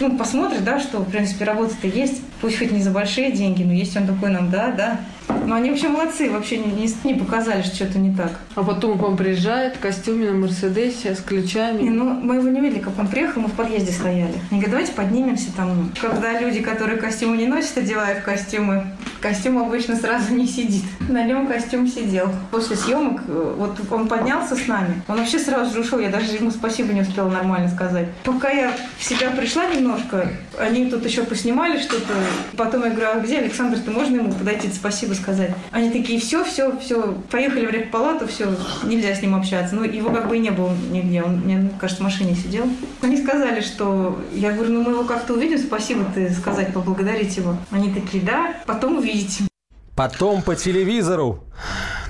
Ну, 0.00 0.16
посмотрят, 0.16 0.64
да, 0.64 0.80
что, 0.80 1.00
в 1.00 1.10
принципе, 1.10 1.44
работа-то 1.44 1.86
есть. 1.86 2.22
Пусть 2.40 2.58
хоть 2.58 2.72
не 2.72 2.80
за 2.80 2.90
большие 2.90 3.32
деньги, 3.32 3.62
но 3.62 3.72
есть 3.72 3.94
он 3.96 4.06
такой 4.06 4.30
нам, 4.30 4.50
да, 4.50 4.70
да. 4.72 5.00
Но 5.46 5.56
они 5.56 5.70
вообще 5.70 5.88
молодцы, 5.88 6.30
вообще 6.30 6.58
не, 6.58 6.72
не, 6.72 6.88
не 7.04 7.14
показали, 7.14 7.62
что 7.62 7.74
что-то 7.74 7.98
не 7.98 8.14
так. 8.14 8.38
А 8.54 8.62
потом 8.62 8.98
к 8.98 9.02
вам 9.02 9.16
приезжает 9.16 9.76
в 9.76 9.80
костюме 9.80 10.30
на 10.30 10.36
Мерседесе 10.36 11.14
с 11.14 11.20
ключами. 11.20 11.82
Не, 11.82 11.90
ну, 11.90 12.04
мы 12.04 12.36
его 12.36 12.48
не 12.48 12.60
видели, 12.60 12.80
как 12.80 12.98
он 12.98 13.08
приехал, 13.08 13.42
мы 13.42 13.48
в 13.48 13.52
подъезде 13.52 13.92
стояли. 13.92 14.34
Они 14.50 14.60
говорят, 14.60 14.70
давайте 14.70 14.92
поднимемся 14.92 15.52
там. 15.56 15.92
Когда 16.00 16.38
люди, 16.40 16.60
которые 16.60 16.98
костюмы 16.98 17.36
не 17.36 17.46
носят, 17.46 17.78
одевают 17.78 18.20
костюмы, 18.20 18.86
костюм 19.20 19.58
обычно 19.58 19.96
сразу 19.96 20.34
не 20.34 20.46
сидит. 20.46 20.84
На 21.08 21.24
нем 21.24 21.46
костюм 21.46 21.86
сидел. 21.86 22.30
После 22.50 22.76
съемок, 22.76 23.22
э, 23.26 23.54
вот 23.58 23.80
он 23.90 24.08
поднялся 24.08 24.54
с 24.54 24.66
нами, 24.66 25.02
он 25.08 25.18
вообще 25.18 25.38
сразу 25.38 25.72
же 25.72 25.80
ушел, 25.80 25.98
я 25.98 26.10
даже 26.10 26.32
ему 26.32 26.50
спасибо 26.50 26.92
не 26.92 27.02
успела 27.02 27.28
нормально 27.28 27.68
сказать. 27.68 28.06
Пока 28.24 28.50
я 28.50 28.72
в 28.98 29.04
себя 29.04 29.30
пришла 29.30 29.66
немножко, 29.66 30.28
они 30.60 30.90
тут 30.90 31.04
еще 31.04 31.24
поснимали 31.24 31.80
что-то. 31.80 32.12
Потом 32.56 32.84
я 32.84 32.90
говорю, 32.90 33.08
а 33.14 33.20
где 33.20 33.38
Александр, 33.38 33.78
ты 33.78 33.90
можно 33.90 34.16
ему 34.16 34.32
подойти 34.32 34.68
спасибо 34.72 35.14
сказать? 35.14 35.50
Они 35.70 35.90
такие, 35.90 36.20
все, 36.20 36.44
все, 36.44 36.76
все, 36.78 37.14
поехали 37.30 37.66
в 37.66 37.70
реппалату, 37.70 38.26
все, 38.26 38.54
нельзя 38.84 39.14
с 39.14 39.22
ним 39.22 39.34
общаться. 39.34 39.74
Ну, 39.74 39.84
его 39.84 40.10
как 40.10 40.28
бы 40.28 40.36
и 40.36 40.40
не 40.40 40.50
было 40.50 40.72
нигде, 40.90 41.22
он, 41.22 41.40
мне 41.40 41.70
кажется, 41.80 42.02
в 42.02 42.04
машине 42.04 42.34
сидел. 42.34 42.68
Они 43.00 43.16
сказали, 43.16 43.60
что... 43.60 44.20
Я 44.32 44.52
говорю, 44.52 44.72
ну 44.72 44.82
мы 44.82 44.92
его 44.92 45.04
как-то 45.04 45.34
увидим, 45.34 45.58
спасибо 45.58 46.04
ты 46.14 46.30
сказать, 46.30 46.72
поблагодарить 46.72 47.36
его. 47.36 47.56
Они 47.70 47.92
такие, 47.92 48.22
да, 48.22 48.54
потом 48.66 48.98
увидите. 48.98 49.44
Потом 49.96 50.42
по 50.42 50.54
телевизору. 50.54 51.44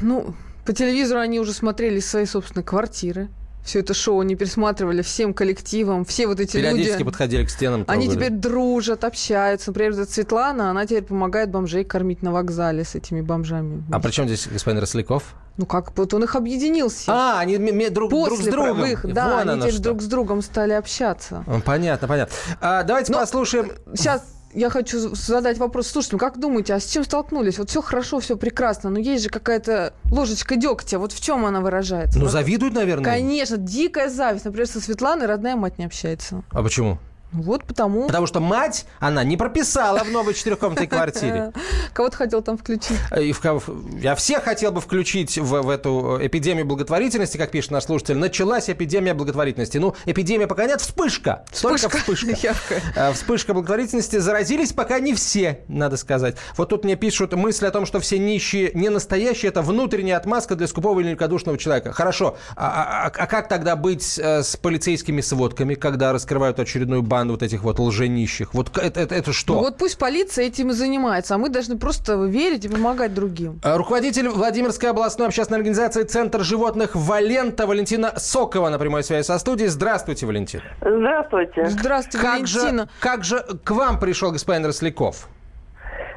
Ну, 0.00 0.34
по 0.64 0.72
телевизору 0.72 1.20
они 1.20 1.40
уже 1.40 1.52
смотрели 1.52 1.98
из 1.98 2.08
своей 2.08 2.26
собственной 2.26 2.64
квартиры. 2.64 3.28
Все 3.64 3.80
это 3.80 3.92
шоу 3.94 4.20
они 4.20 4.36
пересматривали 4.36 5.02
всем 5.02 5.34
коллективом. 5.34 6.04
Все 6.04 6.26
вот 6.26 6.40
эти 6.40 6.52
Периодически 6.52 6.92
люди... 6.92 7.04
подходили 7.04 7.44
к 7.44 7.50
стенам. 7.50 7.84
Они 7.88 8.06
трогали. 8.06 8.26
теперь 8.26 8.38
дружат, 8.38 9.04
общаются. 9.04 9.70
Например, 9.70 9.92
вот 9.92 10.10
Светлана, 10.10 10.70
она 10.70 10.86
теперь 10.86 11.02
помогает 11.04 11.50
бомжей 11.50 11.84
кормить 11.84 12.22
на 12.22 12.32
вокзале 12.32 12.84
с 12.84 12.94
этими 12.94 13.20
бомжами. 13.20 13.84
А 13.92 14.00
при 14.00 14.10
чем 14.10 14.26
здесь 14.26 14.48
господин 14.50 14.80
Росляков? 14.80 15.34
Ну 15.58 15.66
как, 15.66 15.96
вот 15.96 16.14
он 16.14 16.24
их 16.24 16.36
объединил 16.36 16.88
всех. 16.88 17.08
А, 17.08 17.38
они 17.38 17.58
ме- 17.58 17.72
ме- 17.72 17.90
друг, 17.90 18.08
друг 18.10 18.28
с 18.28 18.30
После 18.30 18.50
другом. 18.50 18.78
правых, 18.78 19.12
да, 19.12 19.36
Вон 19.40 19.48
они 19.50 19.60
теперь 19.60 19.74
что. 19.74 19.82
друг 19.82 20.00
с 20.02 20.06
другом 20.06 20.40
стали 20.42 20.72
общаться. 20.72 21.44
Понятно, 21.66 22.08
понятно. 22.08 22.34
А, 22.62 22.82
давайте 22.82 23.12
Ну, 23.12 23.18
послушаем. 23.18 23.72
Сейчас 23.94 24.24
я 24.52 24.70
хочу 24.70 25.14
задать 25.14 25.58
вопрос. 25.58 25.88
Слушайте, 25.88 26.16
ну 26.16 26.18
как 26.18 26.38
думаете, 26.38 26.74
а 26.74 26.80
с 26.80 26.86
чем 26.90 27.04
столкнулись? 27.04 27.58
Вот 27.58 27.70
все 27.70 27.82
хорошо, 27.82 28.20
все 28.20 28.36
прекрасно, 28.36 28.90
но 28.90 28.98
есть 28.98 29.24
же 29.24 29.30
какая-то 29.30 29.92
ложечка 30.10 30.56
дегтя. 30.56 30.98
Вот 30.98 31.12
в 31.12 31.20
чем 31.20 31.44
она 31.44 31.60
выражается? 31.60 32.18
Ну, 32.18 32.24
Вот- 32.24 32.32
завидуют, 32.32 32.74
наверное. 32.74 33.04
Конечно, 33.04 33.56
дикая 33.56 34.08
зависть. 34.08 34.44
Например, 34.44 34.66
со 34.66 34.80
Светланой 34.80 35.26
родная 35.26 35.56
мать 35.56 35.78
не 35.78 35.84
общается. 35.84 36.42
А 36.50 36.62
почему? 36.62 36.98
Вот 37.32 37.64
потому... 37.64 38.06
Потому 38.06 38.26
что 38.26 38.40
мать, 38.40 38.86
она 38.98 39.22
не 39.22 39.36
прописала 39.36 40.02
в 40.02 40.10
новой 40.10 40.34
четырехкомнатной 40.34 40.88
квартире. 40.88 41.52
Кого-то 41.92 42.16
хотел 42.16 42.42
там 42.42 42.58
включить. 42.58 42.98
В, 43.10 43.62
я 44.00 44.14
всех 44.16 44.42
хотел 44.42 44.72
бы 44.72 44.80
включить 44.80 45.38
в, 45.38 45.62
в 45.62 45.68
эту 45.68 46.18
эпидемию 46.20 46.66
благотворительности, 46.66 47.36
как 47.36 47.52
пишет 47.52 47.70
наш 47.70 47.84
слушатель. 47.84 48.16
Началась 48.16 48.68
эпидемия 48.68 49.14
благотворительности. 49.14 49.78
Ну, 49.78 49.94
эпидемия 50.06 50.48
пока 50.48 50.66
нет, 50.66 50.80
вспышка. 50.80 51.44
Только 51.60 51.88
вспышка. 51.88 52.34
Вспышка. 52.34 53.12
вспышка 53.14 53.54
благотворительности. 53.54 54.18
Заразились 54.18 54.72
пока 54.72 54.98
не 54.98 55.14
все, 55.14 55.60
надо 55.68 55.96
сказать. 55.96 56.36
Вот 56.56 56.70
тут 56.70 56.84
мне 56.84 56.96
пишут 56.96 57.34
мысли 57.34 57.66
о 57.66 57.70
том, 57.70 57.86
что 57.86 58.00
все 58.00 58.18
нищие 58.18 58.72
не 58.74 58.88
настоящие. 58.88 59.50
Это 59.50 59.62
внутренняя 59.62 60.16
отмазка 60.16 60.56
для 60.56 60.66
скупого 60.66 60.98
или 61.00 61.08
великодушного 61.08 61.58
человека. 61.58 61.92
Хорошо. 61.92 62.36
А, 62.56 63.06
а, 63.06 63.12
а 63.14 63.26
как 63.26 63.48
тогда 63.48 63.76
быть 63.76 64.18
э, 64.18 64.42
с 64.42 64.56
полицейскими 64.56 65.20
сводками, 65.20 65.74
когда 65.74 66.12
раскрывают 66.12 66.58
очередную 66.58 67.02
банду? 67.02 67.19
Банду 67.20 67.34
вот 67.34 67.42
этих 67.42 67.62
вот 67.62 67.78
лженищих. 67.78 68.54
Вот 68.54 68.76
это, 68.78 69.00
это, 69.00 69.14
это 69.14 69.32
что? 69.32 69.54
Ну 69.54 69.60
вот 69.60 69.76
пусть 69.76 69.98
полиция 69.98 70.46
этим 70.46 70.70
и 70.70 70.72
занимается, 70.72 71.34
а 71.34 71.38
мы 71.38 71.48
должны 71.48 71.76
просто 71.76 72.14
верить 72.14 72.64
и 72.64 72.68
помогать 72.68 73.14
другим. 73.14 73.60
А, 73.62 73.76
руководитель 73.76 74.28
Владимирской 74.28 74.90
областной 74.90 75.28
общественной 75.28 75.58
организации 75.58 76.04
«Центр 76.04 76.40
животных» 76.40 76.90
Валента 76.94 77.66
Валентина 77.66 78.12
Сокова 78.16 78.70
на 78.70 78.78
прямой 78.78 79.02
связи 79.02 79.26
со 79.26 79.38
студией. 79.38 79.68
Здравствуйте, 79.68 80.26
Валентина. 80.26 80.62
Здравствуйте. 80.80 81.66
Здравствуйте, 81.66 82.18
как 82.18 82.34
Валентина. 82.40 82.82
Же, 82.82 82.88
как 83.00 83.24
же 83.24 83.44
к 83.64 83.70
вам 83.70 84.00
пришел 84.00 84.32
господин 84.32 84.64
Росляков? 84.64 85.28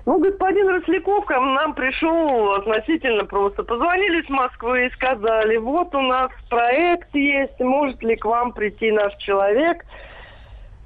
Ну, 0.06 0.20
господин 0.20 0.68
Росляков 0.68 1.26
к 1.26 1.32
нам 1.32 1.74
пришел 1.74 2.54
относительно 2.56 3.26
просто. 3.26 3.64
Позвонили 3.64 4.26
с 4.26 4.30
Москвы 4.30 4.88
и 4.88 4.90
сказали, 4.92 5.58
вот 5.58 5.96
у 5.96 6.02
нас 6.02 6.30
проект 6.50 7.14
есть, 7.16 7.60
может 7.60 8.02
ли 8.04 8.16
к 8.16 8.26
вам 8.26 8.54
прийти 8.54 8.92
наш 8.92 9.16
человек– 9.18 9.84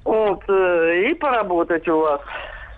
вот, 0.04 0.42
э, 0.48 1.10
и 1.10 1.14
поработать 1.14 1.88
у 1.88 2.00
вас. 2.00 2.20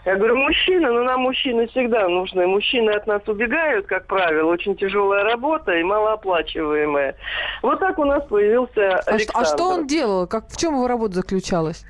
Я 0.07 0.17
говорю, 0.17 0.37
мужчины, 0.37 0.91
ну 0.91 1.05
нам 1.05 1.21
мужчины 1.21 1.67
всегда 1.69 2.09
нужны. 2.09 2.47
Мужчины 2.47 2.91
от 2.91 3.07
нас 3.07 3.21
убегают, 3.27 3.87
как 3.87 4.07
правило. 4.07 4.51
Очень 4.51 4.75
тяжелая 4.77 5.25
работа 5.25 5.73
и 5.73 5.83
малооплачиваемая. 5.83 7.17
Вот 7.63 7.81
так 7.81 7.99
у 7.99 8.05
нас 8.05 8.25
появился 8.25 8.97
а 8.97 9.11
Александр. 9.11 9.33
А 9.35 9.45
что 9.45 9.65
он 9.69 9.87
делал? 9.87 10.27
Как, 10.27 10.49
в 10.49 10.57
чем 10.57 10.75
его 10.75 10.89
работа 10.89 11.17
заключалась? 11.17 11.85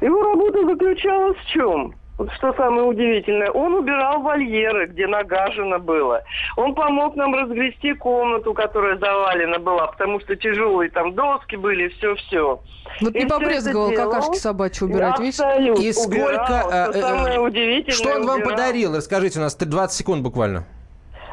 Его 0.00 0.22
работа 0.22 0.64
заключалась 0.64 1.36
в 1.38 1.46
чем? 1.46 1.94
Вот 2.18 2.32
что 2.32 2.54
самое 2.54 2.84
удивительное, 2.84 3.50
он 3.50 3.74
убирал 3.74 4.22
вольеры, 4.22 4.86
где 4.86 5.06
нагажено 5.06 5.78
было. 5.78 6.22
Он 6.56 6.74
помог 6.74 7.14
нам 7.14 7.34
разгрести 7.34 7.92
комнату, 7.92 8.54
которая 8.54 8.96
завалена 8.96 9.58
была, 9.58 9.88
потому 9.88 10.20
что 10.20 10.34
тяжелые 10.34 10.90
там 10.90 11.14
доски 11.14 11.56
были, 11.56 11.88
все-все. 11.88 12.60
Вот 13.02 13.14
и 13.14 13.18
не 13.18 13.26
побрезговал 13.26 13.92
какашки 13.92 14.36
собачьи 14.36 14.86
убирать, 14.86 15.18
видишь? 15.18 15.40
И 15.78 15.92
сколько... 15.92 16.14
Убирал, 16.14 16.92
что, 16.92 17.00
самое 17.00 17.40
удивительное, 17.40 17.94
что 17.94 18.08
он 18.14 18.26
вам 18.26 18.36
убирал. 18.36 18.50
подарил? 18.50 18.96
Расскажите, 18.96 19.38
у 19.38 19.42
нас 19.42 19.54
20 19.54 19.96
секунд 19.96 20.22
буквально. 20.22 20.64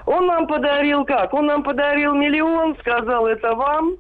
Он 0.06 0.28
нам 0.28 0.48
подарил 0.48 1.06
как? 1.06 1.34
Он 1.34 1.46
нам 1.46 1.64
подарил 1.64 2.14
миллион, 2.14 2.76
сказал, 2.80 3.28
это 3.28 3.56
вам 3.56 3.96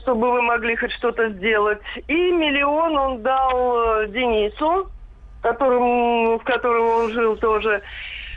чтобы 0.00 0.32
вы 0.32 0.42
могли 0.42 0.74
хоть 0.74 0.90
что-то 0.90 1.30
сделать. 1.30 1.78
И 2.08 2.32
миллион 2.32 2.96
он 2.96 3.22
дал 3.22 4.00
э, 4.02 4.08
Денису, 4.08 4.90
которым, 5.46 6.38
в 6.38 6.44
котором 6.44 6.86
он 6.86 7.12
жил 7.12 7.36
тоже. 7.36 7.82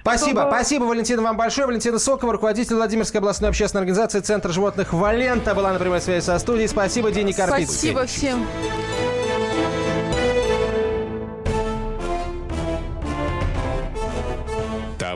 Спасибо, 0.01 0.41
чтобы... 0.41 0.55
спасибо, 0.55 0.83
Валентина, 0.85 1.21
вам 1.21 1.37
большое. 1.37 1.67
Валентина 1.67 1.99
Сокова, 1.99 2.33
руководитель 2.33 2.75
Владимирской 2.75 3.19
областной 3.19 3.49
общественной 3.49 3.81
организации 3.81 4.21
Центр 4.21 4.51
животных 4.51 4.93
Валента, 4.93 5.53
была 5.53 5.73
на 5.73 5.79
прямой 5.79 6.01
связи 6.01 6.23
со 6.23 6.39
студией. 6.39 6.67
Спасибо, 6.67 7.11
Дине 7.11 7.33
Карпицкой. 7.33 7.65
Спасибо 7.65 8.05
всем. 8.05 8.47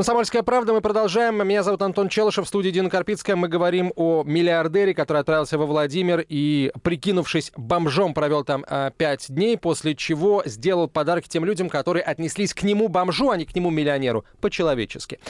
Комсомольская 0.00 0.42
правда. 0.42 0.72
Мы 0.72 0.80
продолжаем. 0.80 1.46
Меня 1.46 1.62
зовут 1.62 1.82
Антон 1.82 2.08
Челышев. 2.08 2.46
В 2.46 2.48
студии 2.48 2.70
Дина 2.70 2.88
Карпицкая. 2.88 3.36
Мы 3.36 3.48
говорим 3.48 3.92
о 3.96 4.22
миллиардере, 4.24 4.94
который 4.94 5.18
отправился 5.18 5.58
во 5.58 5.66
Владимир 5.66 6.24
и, 6.26 6.72
прикинувшись 6.82 7.52
бомжом, 7.54 8.14
провел 8.14 8.42
там 8.42 8.64
а, 8.66 8.92
пять 8.92 9.26
дней, 9.28 9.58
после 9.58 9.94
чего 9.94 10.42
сделал 10.46 10.88
подарки 10.88 11.28
тем 11.28 11.44
людям, 11.44 11.68
которые 11.68 12.02
отнеслись 12.02 12.54
к 12.54 12.62
нему 12.62 12.88
бомжу, 12.88 13.28
а 13.28 13.36
не 13.36 13.44
к 13.44 13.54
нему 13.54 13.68
миллионеру, 13.68 14.24
по-человечески. 14.40 15.20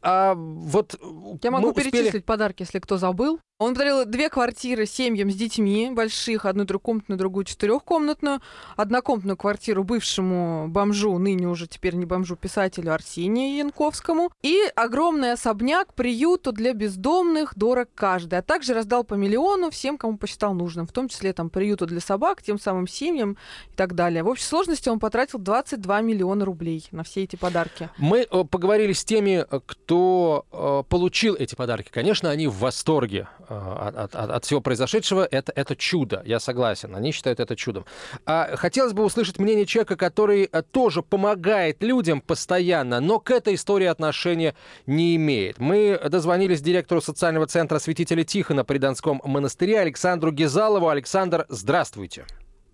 А, 0.00 0.36
вот 0.36 0.94
Я 1.42 1.50
могу 1.50 1.70
успели... 1.70 1.90
перечислить 1.90 2.24
подарки, 2.24 2.62
если 2.62 2.78
кто 2.78 2.98
забыл. 2.98 3.40
Он 3.60 3.74
подарил 3.74 4.06
две 4.06 4.30
квартиры 4.30 4.86
семьям 4.86 5.30
с 5.30 5.34
детьми 5.34 5.90
больших, 5.92 6.46
одну 6.46 6.64
трехкомнатную, 6.64 7.18
другую 7.18 7.44
четырехкомнатную, 7.44 8.40
однокомнатную 8.76 9.36
квартиру 9.36 9.84
бывшему 9.84 10.68
бомжу, 10.68 11.18
ныне 11.18 11.46
уже 11.46 11.66
теперь 11.66 11.94
не 11.96 12.06
бомжу, 12.06 12.36
писателю 12.36 12.94
Арсению 12.94 13.54
Янковскому, 13.58 14.19
и 14.42 14.60
огромный 14.74 15.32
особняк 15.32 15.94
приюту 15.94 16.52
для 16.52 16.72
бездомных, 16.72 17.52
дорог 17.56 17.88
каждый, 17.94 18.38
а 18.38 18.42
также 18.42 18.74
раздал 18.74 19.04
по 19.04 19.14
миллиону 19.14 19.70
всем, 19.70 19.98
кому 19.98 20.18
посчитал 20.18 20.54
нужным, 20.54 20.86
в 20.86 20.92
том 20.92 21.08
числе 21.08 21.32
там 21.32 21.50
приюту 21.50 21.86
для 21.86 22.00
собак, 22.00 22.42
тем 22.42 22.58
самым 22.58 22.86
семьям 22.86 23.36
и 23.72 23.76
так 23.76 23.94
далее. 23.94 24.22
В 24.22 24.28
общей 24.28 24.44
сложности 24.44 24.88
он 24.88 24.98
потратил 24.98 25.38
22 25.38 26.00
миллиона 26.00 26.44
рублей 26.44 26.86
на 26.90 27.02
все 27.02 27.24
эти 27.24 27.36
подарки. 27.36 27.90
Мы 27.98 28.26
э, 28.30 28.44
поговорили 28.44 28.92
с 28.92 29.04
теми, 29.04 29.46
э, 29.48 29.60
кто 29.64 30.46
э, 30.50 30.82
получил 30.88 31.34
эти 31.34 31.54
подарки. 31.54 31.90
Конечно, 31.90 32.30
они 32.30 32.46
в 32.46 32.58
восторге 32.58 33.28
от, 33.48 34.14
от, 34.14 34.14
от 34.14 34.44
всего 34.44 34.60
произошедшего, 34.60 35.26
это, 35.28 35.52
это 35.54 35.74
чудо, 35.76 36.22
я 36.24 36.40
согласен. 36.40 36.94
Они 36.94 37.12
считают 37.12 37.40
это 37.40 37.56
чудом. 37.56 37.84
А 38.26 38.56
хотелось 38.56 38.92
бы 38.92 39.04
услышать 39.04 39.38
мнение 39.38 39.66
человека, 39.66 39.96
который 39.96 40.48
тоже 40.70 41.02
помогает 41.02 41.82
людям 41.82 42.20
постоянно, 42.20 43.00
но 43.00 43.18
к 43.18 43.30
этой 43.30 43.54
истории 43.54 43.86
отношения 44.00 44.54
не 44.86 45.16
имеет. 45.16 45.58
Мы 45.58 46.00
дозвонились 46.08 46.62
директору 46.62 47.00
социального 47.00 47.46
центра 47.46 47.78
святителя 47.78 48.24
Тихона 48.24 48.64
при 48.64 48.78
Донском 48.78 49.20
монастыре 49.24 49.78
Александру 49.80 50.32
Гизалову. 50.32 50.88
Александр, 50.88 51.44
здравствуйте. 51.48 52.24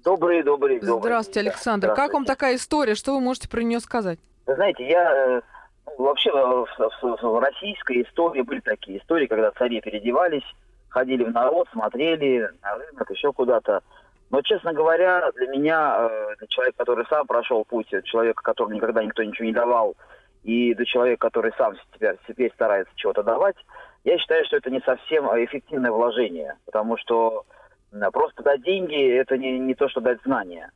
Добрый, 0.05 0.45
добрый, 0.45 0.79
добрый. 0.79 1.01
Здравствуйте, 1.01 1.41
Александр. 1.41 1.87
Здравствуйте. 1.89 2.07
Как 2.07 2.15
вам 2.15 2.25
такая 2.25 2.55
история? 2.55 2.95
Что 2.95 3.15
вы 3.15 3.21
можете 3.21 3.49
про 3.49 3.61
нее 3.63 3.81
сказать? 3.81 4.21
Вы 4.47 4.55
знаете, 4.55 4.89
я 4.89 5.13
э, 5.13 5.41
вообще 5.99 6.31
в, 6.31 6.67
в, 6.79 7.23
в 7.23 7.41
российской 7.41 8.03
истории 8.03 8.43
были 8.43 8.61
такие 8.61 8.99
истории, 9.01 9.27
когда 9.27 9.51
цари 9.51 9.81
переодевались, 9.81 10.45
ходили 10.91 11.25
в 11.25 11.33
народ, 11.33 11.69
смотрели 11.73 12.49
на 12.63 12.77
рынок, 12.77 13.11
еще 13.11 13.33
куда-то. 13.33 13.83
Но, 14.31 14.43
честно 14.43 14.73
говоря, 14.73 15.33
для 15.33 15.49
меня, 15.49 16.09
э, 16.09 16.47
человек, 16.49 16.77
который 16.77 17.05
сам 17.11 17.27
прошел 17.27 17.65
путь, 17.65 17.89
человек, 18.05 18.41
которому 18.41 18.75
никогда 18.75 19.03
никто 19.03 19.25
ничего 19.25 19.47
не 19.47 19.53
давал, 19.53 19.97
и 20.45 20.75
до 20.75 20.85
человека, 20.85 21.27
который 21.29 21.53
сам 21.57 21.75
теперь, 21.93 22.17
теперь 22.27 22.53
старается 22.53 22.93
чего-то 22.97 23.23
давать, 23.23 23.57
я 24.05 24.19
считаю, 24.19 24.45
что 24.45 24.57
это 24.57 24.71
не 24.71 24.81
совсем 24.81 25.27
эффективное 25.27 25.91
вложение, 25.91 26.57
потому 26.65 26.97
что 26.97 27.45
просто 28.13 28.43
дать 28.43 28.63
деньги– 28.63 29.17
это 29.19 29.37
не, 29.37 29.59
не 29.59 29.75
то, 29.75 29.89
что 29.89 30.01
дать 30.01 30.23
знания. 30.25 30.71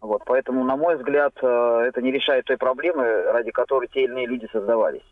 Вот, 0.00 0.22
поэтому, 0.26 0.62
на 0.62 0.76
мой 0.76 0.96
взгляд, 0.96 1.32
э, 1.42 1.84
это 1.88 2.00
не 2.02 2.12
решает 2.12 2.44
той 2.44 2.58
проблемы, 2.58 3.22
ради 3.22 3.50
которой 3.50 3.88
те 3.88 4.04
или 4.04 4.12
иные 4.12 4.26
люди 4.26 4.46
создавались. 4.52 5.06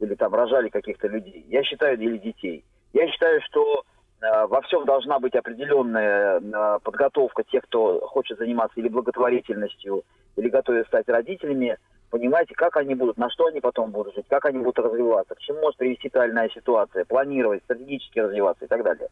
Или 0.00 0.14
там 0.14 0.34
рожали 0.34 0.68
каких-то 0.68 1.06
людей. 1.06 1.44
Я 1.48 1.62
считаю, 1.62 2.00
или 2.00 2.18
детей. 2.18 2.64
Я 2.92 3.06
считаю, 3.08 3.40
что 3.42 3.84
Э, 4.22 4.46
во 4.46 4.60
всем 4.62 4.84
должна 4.84 5.18
быть 5.18 5.34
определенная 5.34 6.40
э, 6.40 6.78
подготовка 6.82 7.42
тех, 7.42 7.64
кто 7.64 8.00
хочет 8.06 8.38
заниматься 8.38 8.78
или 8.78 8.88
благотворительностью, 8.88 10.04
или 10.36 10.48
готовят 10.48 10.86
стать 10.86 11.08
родителями, 11.08 11.76
понимаете, 12.12 12.54
как 12.54 12.76
они 12.76 12.94
будут, 12.94 13.16
на 13.16 13.30
что 13.30 13.46
они 13.46 13.60
потом 13.60 13.90
будут 13.90 14.14
жить, 14.14 14.26
как 14.28 14.44
они 14.44 14.58
будут 14.58 14.78
развиваться, 14.78 15.34
к 15.34 15.38
чему 15.38 15.60
может 15.60 15.78
привести 15.78 16.10
тотальная 16.10 16.50
ситуация, 16.50 17.06
планировать, 17.06 17.64
стратегически 17.64 18.18
развиваться 18.18 18.66
и 18.66 18.68
так 18.68 18.84
далее. 18.84 19.08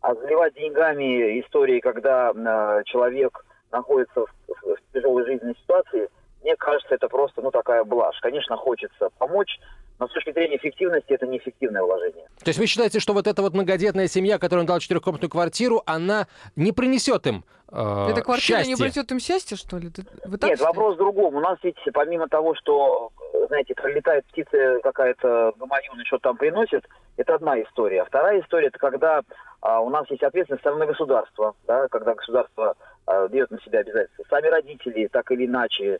А 0.00 0.14
заливать 0.16 0.54
деньгами 0.54 1.40
истории, 1.40 1.78
когда 1.78 2.32
э, 2.32 2.82
человек 2.86 3.44
находится 3.70 4.22
в, 4.22 4.30
в, 4.48 4.74
в 4.74 4.92
тяжелой 4.92 5.24
жизненной 5.24 5.54
ситуации, 5.54 6.08
мне 6.42 6.56
кажется, 6.56 6.94
это 6.94 7.08
просто, 7.08 7.42
ну, 7.42 7.50
такая 7.50 7.84
блажь. 7.84 8.18
Конечно, 8.20 8.56
хочется 8.56 9.08
помочь, 9.18 9.58
но 9.98 10.08
с 10.08 10.12
точки 10.12 10.32
зрения 10.32 10.56
эффективности 10.56 11.12
это 11.12 11.26
неэффективное 11.26 11.82
вложение. 11.82 12.26
То 12.42 12.48
есть 12.48 12.58
вы 12.58 12.66
считаете, 12.66 13.00
что 13.00 13.12
вот 13.12 13.26
эта 13.26 13.42
вот 13.42 13.54
многодетная 13.54 14.08
семья, 14.08 14.38
которая 14.38 14.66
дала 14.66 14.80
четырехкомнатную 14.80 15.30
квартиру, 15.30 15.82
она 15.86 16.26
не 16.56 16.72
принесет 16.72 17.26
им 17.26 17.44
э, 17.70 18.08
Эта 18.10 18.22
квартира 18.22 18.58
счастья? 18.58 18.70
не 18.70 18.76
принесет 18.76 19.10
им 19.12 19.20
счастья, 19.20 19.56
что 19.56 19.78
ли? 19.78 19.90
Вы 20.24 20.38
так 20.38 20.50
Нет, 20.50 20.58
считаете? 20.58 20.64
вопрос 20.64 20.94
в 20.94 20.98
другом. 20.98 21.36
У 21.36 21.40
нас 21.40 21.58
ведь 21.62 21.76
помимо 21.92 22.28
того, 22.28 22.54
что, 22.56 23.10
знаете, 23.48 23.74
пролетает 23.74 24.26
птица 24.26 24.80
какая-то 24.82 25.52
гамаюн 25.58 26.00
и 26.00 26.04
что 26.04 26.18
там 26.18 26.36
приносит, 26.36 26.84
это 27.16 27.34
одна 27.34 27.60
история. 27.62 28.04
Вторая 28.04 28.40
история, 28.40 28.68
это 28.68 28.78
когда 28.78 29.22
а, 29.60 29.80
у 29.80 29.90
нас 29.90 30.10
есть 30.10 30.22
ответственность 30.22 30.64
со 30.64 30.70
стороны 30.70 30.86
государства, 30.86 31.54
да, 31.68 31.86
когда 31.88 32.14
государство 32.14 32.74
а, 33.06 33.28
берет 33.28 33.50
на 33.50 33.60
себя 33.60 33.80
обязательства. 33.80 34.24
Сами 34.28 34.48
родители 34.48 35.06
так 35.06 35.30
или 35.30 35.46
иначе 35.46 35.94
а, 35.94 35.98